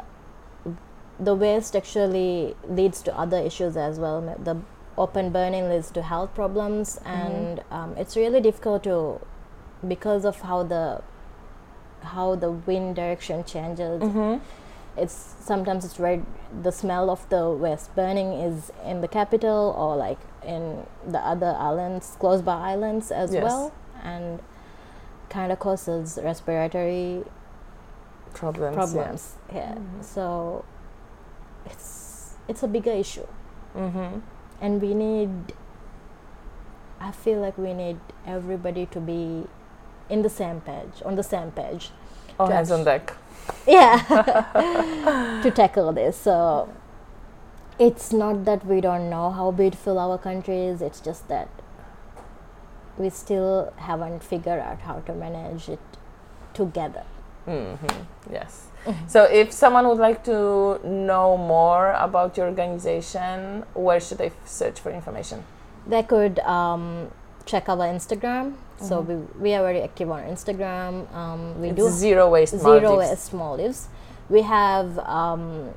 the 1.19 1.35
waste 1.35 1.75
actually 1.75 2.55
leads 2.67 3.01
to 3.03 3.15
other 3.17 3.37
issues 3.37 3.77
as 3.77 3.99
well. 3.99 4.21
The 4.43 4.57
open 4.97 5.31
burning 5.31 5.69
leads 5.69 5.91
to 5.91 6.01
health 6.01 6.33
problems 6.33 6.99
and 7.05 7.61
um, 7.71 7.95
it's 7.97 8.15
really 8.17 8.41
difficult 8.41 8.83
to 8.83 9.19
because 9.87 10.25
of 10.25 10.41
how 10.41 10.63
the 10.63 11.01
how 12.01 12.35
the 12.35 12.51
wind 12.51 12.95
direction 12.95 13.43
changes 13.43 14.01
hmm 14.01 14.35
it's 14.97 15.35
sometimes 15.39 15.85
it's 15.85 15.95
very 15.95 16.21
the 16.63 16.71
smell 16.71 17.09
of 17.09 17.27
the 17.29 17.49
waste 17.49 17.95
burning 17.95 18.33
is 18.33 18.71
in 18.83 18.99
the 19.01 19.07
capital 19.07 19.73
or 19.77 19.95
like 19.95 20.17
in 20.43 20.85
the 21.07 21.19
other 21.19 21.55
islands 21.57 22.17
close 22.19 22.41
by 22.41 22.71
islands 22.73 23.09
as 23.11 23.31
Yes. 23.33 23.43
well. 23.43 23.73
And 24.03 24.41
kind 25.31 25.51
of 25.51 25.59
causes 25.59 26.19
respiratory 26.23 27.23
Problems. 28.33 28.75
problems 28.75 29.23
here 29.51 29.75
so 30.01 30.63
it's 31.65 32.35
it's 32.47 32.63
a 32.63 32.67
bigger 32.67 32.91
issue 32.91 33.27
Yeah. 33.75 33.89
hmm 33.89 34.19
and 34.61 34.81
we 34.81 34.93
need 34.93 35.53
I 37.01 37.11
feel 37.11 37.39
like 37.39 37.57
we 37.57 37.73
need 37.73 37.99
everybody 38.27 38.85
to 38.87 38.99
be 38.99 39.47
in 40.09 40.21
the 40.21 40.29
same 40.29 40.61
page, 40.61 41.01
on 41.03 41.15
the 41.15 41.23
same 41.23 41.49
page. 41.51 41.89
All 42.39 42.47
hands 42.47 42.69
on 42.71 42.83
deck. 42.83 43.13
Yeah, 43.67 43.97
to 45.43 45.49
tackle 45.51 45.91
this. 45.93 46.15
So 46.17 46.69
it's 47.79 48.13
not 48.13 48.45
that 48.45 48.63
we 48.65 48.81
don't 48.81 49.09
know 49.09 49.31
how 49.31 49.49
beautiful 49.51 49.97
our 49.97 50.19
country 50.19 50.65
is. 50.65 50.81
It's 50.81 50.99
just 50.99 51.27
that 51.29 51.49
we 53.01 53.09
still 53.09 53.73
haven't 53.77 54.23
figured 54.23 54.59
out 54.59 54.79
how 54.81 54.99
to 55.07 55.13
manage 55.13 55.67
it 55.69 55.79
together. 56.53 57.03
hmm 57.45 57.75
Yes. 58.31 58.67
So, 59.07 59.23
if 59.25 59.51
someone 59.51 59.87
would 59.87 59.99
like 59.99 60.23
to 60.25 60.79
know 60.87 61.37
more 61.37 61.91
about 61.93 62.35
your 62.37 62.47
organization, 62.47 63.63
where 63.75 63.99
should 63.99 64.17
they 64.17 64.27
f- 64.27 64.47
search 64.47 64.79
for 64.79 64.91
information? 64.91 65.43
they 65.87 66.03
could 66.03 66.37
um, 66.39 67.09
check 67.45 67.67
our 67.67 67.77
Instagram. 67.77 68.53
So 68.79 69.01
we, 69.01 69.15
we 69.39 69.53
are 69.55 69.63
very 69.63 69.81
active 69.81 70.09
on 70.11 70.21
Instagram. 70.23 71.11
Um, 71.13 71.59
we 71.61 71.69
It's 71.69 71.77
do 71.77 71.89
zero 71.89 72.29
waste. 72.29 72.57
zero 72.57 72.81
Maldives. 72.81 73.09
waste 73.09 73.33
Maldives. 73.33 73.87
We 74.29 74.41
have 74.43 74.97
um, 74.99 75.73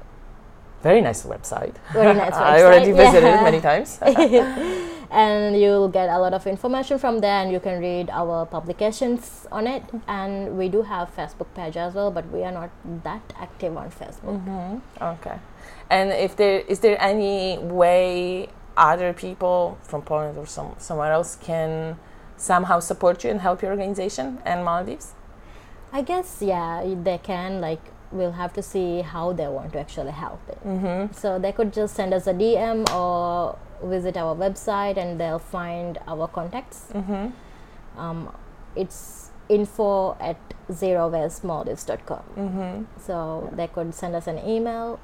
Very 0.88 1.00
nice 1.00 1.22
website. 1.34 1.74
very 1.92 2.14
nice 2.14 2.32
website. 2.42 2.54
I 2.56 2.62
already 2.66 2.92
visited 2.92 3.24
Yeah. 3.24 3.40
it 3.40 3.42
many 3.50 3.60
times. 3.70 3.98
and 5.10 5.56
you'll 5.60 5.88
get 5.88 6.08
a 6.08 6.18
lot 6.18 6.34
of 6.34 6.46
information 6.46 6.98
from 6.98 7.20
there 7.24 7.38
and 7.42 7.52
you 7.54 7.60
can 7.60 7.80
read 7.80 8.10
our 8.10 8.44
publications 8.46 9.46
on 9.52 9.66
it 9.66 9.82
and 10.08 10.32
we 10.58 10.68
do 10.68 10.82
have 10.82 11.06
facebook 11.16 11.46
page 11.54 11.76
as 11.76 11.94
well 11.94 12.10
but 12.10 12.24
we 12.34 12.42
are 12.42 12.50
not 12.60 12.70
that 13.04 13.22
active 13.38 13.76
on 13.76 13.88
facebook 13.90 14.36
hmm 14.44 14.78
Okay. 15.12 15.38
And 15.90 16.10
if 16.26 16.34
there 16.40 16.58
is 16.72 16.78
there 16.80 16.96
any 17.00 17.58
way 17.58 18.48
other 18.76 19.12
people 19.12 19.78
from 19.82 20.02
Poland 20.02 20.36
or 20.38 20.46
some 20.46 20.74
somewhere 20.78 21.12
else 21.12 21.36
can 21.48 21.96
somehow 22.36 22.80
support 22.80 23.22
you 23.24 23.30
and 23.30 23.40
help 23.40 23.62
your 23.62 23.70
organization 23.70 24.26
and 24.44 24.64
Maldives? 24.64 25.08
i 25.92 26.02
guess 26.02 26.42
yeah 26.42 26.82
they 27.08 27.18
can 27.30 27.60
like 27.60 27.84
we'll 28.14 28.32
have 28.42 28.52
to 28.58 28.62
see 28.62 29.02
how 29.02 29.32
they 29.38 29.46
want 29.56 29.72
to 29.74 29.78
actually 29.84 30.12
help 30.24 30.40
it 30.54 30.58
Mm-hmm. 30.64 31.12
so 31.22 31.38
they 31.38 31.52
could 31.52 31.72
just 31.80 31.94
send 32.00 32.14
us 32.18 32.26
a 32.26 32.34
dm 32.42 32.78
or 32.94 33.58
visit 33.94 34.16
our 34.16 34.34
website 34.44 34.96
and 34.96 35.20
they'll 35.20 35.44
find 35.58 35.98
our 36.06 36.26
contacts 36.28 36.80
Mm-hmm. 36.94 37.24
um, 38.00 38.18
it's 38.76 39.30
info 39.48 40.16
at 40.20 40.36
zerowastemaldives.com 40.70 42.22
Mm-hmm. 42.36 42.84
so 43.06 43.16
they 43.52 43.66
could 43.66 43.94
send 43.94 44.14
us 44.14 44.26
an 44.26 44.38
email 44.46 44.98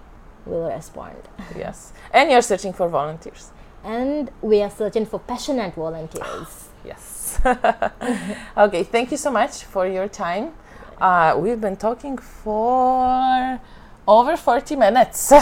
we'll 0.46 0.68
respond 0.70 1.16
Yes. 1.56 1.92
And 2.12 2.30
you're 2.30 2.42
searching 2.42 2.72
for 2.72 2.88
volunteers. 2.88 3.50
and 3.84 4.30
we 4.42 4.62
are 4.62 4.70
searching 4.70 5.06
for 5.06 5.18
passionate 5.20 5.74
volunteers. 5.74 6.68
Yes. 6.90 7.38
okay, 8.56 8.82
thank 8.84 9.11
you 9.11 9.18
so 9.18 9.30
much 9.30 9.64
for 9.64 9.86
your 9.86 10.08
time. 10.08 10.52
Uh, 11.01 11.34
we've 11.38 11.61
been 11.61 11.76
talking 11.76 12.18
for 12.18 13.61
over 14.07 14.36
40 14.36 14.76
minutes. 14.76 15.28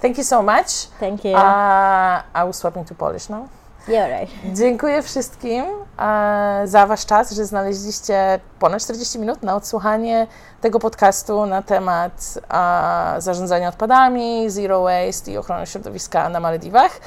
thank 0.00 0.18
you 0.18 0.24
so 0.24 0.42
much. 0.42 0.86
Thank 0.98 1.24
you. 1.24 1.34
Uh, 1.34 2.22
I 2.34 2.44
was 2.44 2.56
swapping 2.56 2.84
to 2.86 2.94
Polish 2.94 3.28
now. 3.28 3.48
You're 3.88 4.20
right. 4.20 4.30
Dziękuję 4.54 5.02
wszystkim 5.02 5.64
e, 5.98 6.62
za 6.64 6.86
Wasz 6.86 7.06
czas, 7.06 7.30
że 7.30 7.44
znaleźliście 7.44 8.40
ponad 8.58 8.82
40 8.82 9.18
minut 9.18 9.42
na 9.42 9.56
odsłuchanie 9.56 10.26
tego 10.60 10.78
podcastu 10.78 11.46
na 11.46 11.62
temat 11.62 12.38
e, 12.50 13.20
zarządzania 13.20 13.68
odpadami, 13.68 14.50
zero 14.50 14.82
waste 14.82 15.32
i 15.32 15.38
ochrony 15.38 15.66
środowiska 15.66 16.28
na 16.28 16.40
Malediwach. 16.40 17.00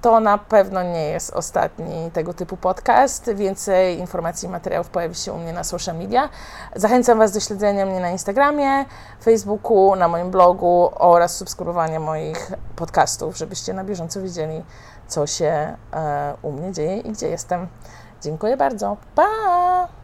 To 0.00 0.20
na 0.20 0.38
pewno 0.38 0.82
nie 0.82 1.04
jest 1.04 1.30
ostatni 1.30 2.10
tego 2.10 2.34
typu 2.34 2.56
podcast. 2.56 3.30
Więcej 3.34 3.98
informacji 3.98 4.48
i 4.48 4.50
materiałów 4.50 4.88
pojawi 4.88 5.14
się 5.14 5.32
u 5.32 5.38
mnie 5.38 5.52
na 5.52 5.64
social 5.64 5.96
media. 5.96 6.28
Zachęcam 6.76 7.18
Was 7.18 7.32
do 7.32 7.40
śledzenia 7.40 7.86
mnie 7.86 8.00
na 8.00 8.10
Instagramie, 8.10 8.84
Facebooku, 9.22 9.96
na 9.96 10.08
moim 10.08 10.30
blogu 10.30 10.90
oraz 10.94 11.36
subskrybowania 11.36 12.00
moich 12.00 12.52
podcastów, 12.76 13.36
żebyście 13.36 13.72
na 13.72 13.84
bieżąco 13.84 14.22
wiedzieli, 14.22 14.64
co 15.08 15.26
się 15.26 15.76
e, 15.92 16.34
u 16.42 16.52
mnie 16.52 16.72
dzieje 16.72 16.98
i 16.98 17.12
gdzie 17.12 17.28
jestem. 17.28 17.68
Dziękuję 18.22 18.56
bardzo. 18.56 18.96
Pa! 19.14 19.99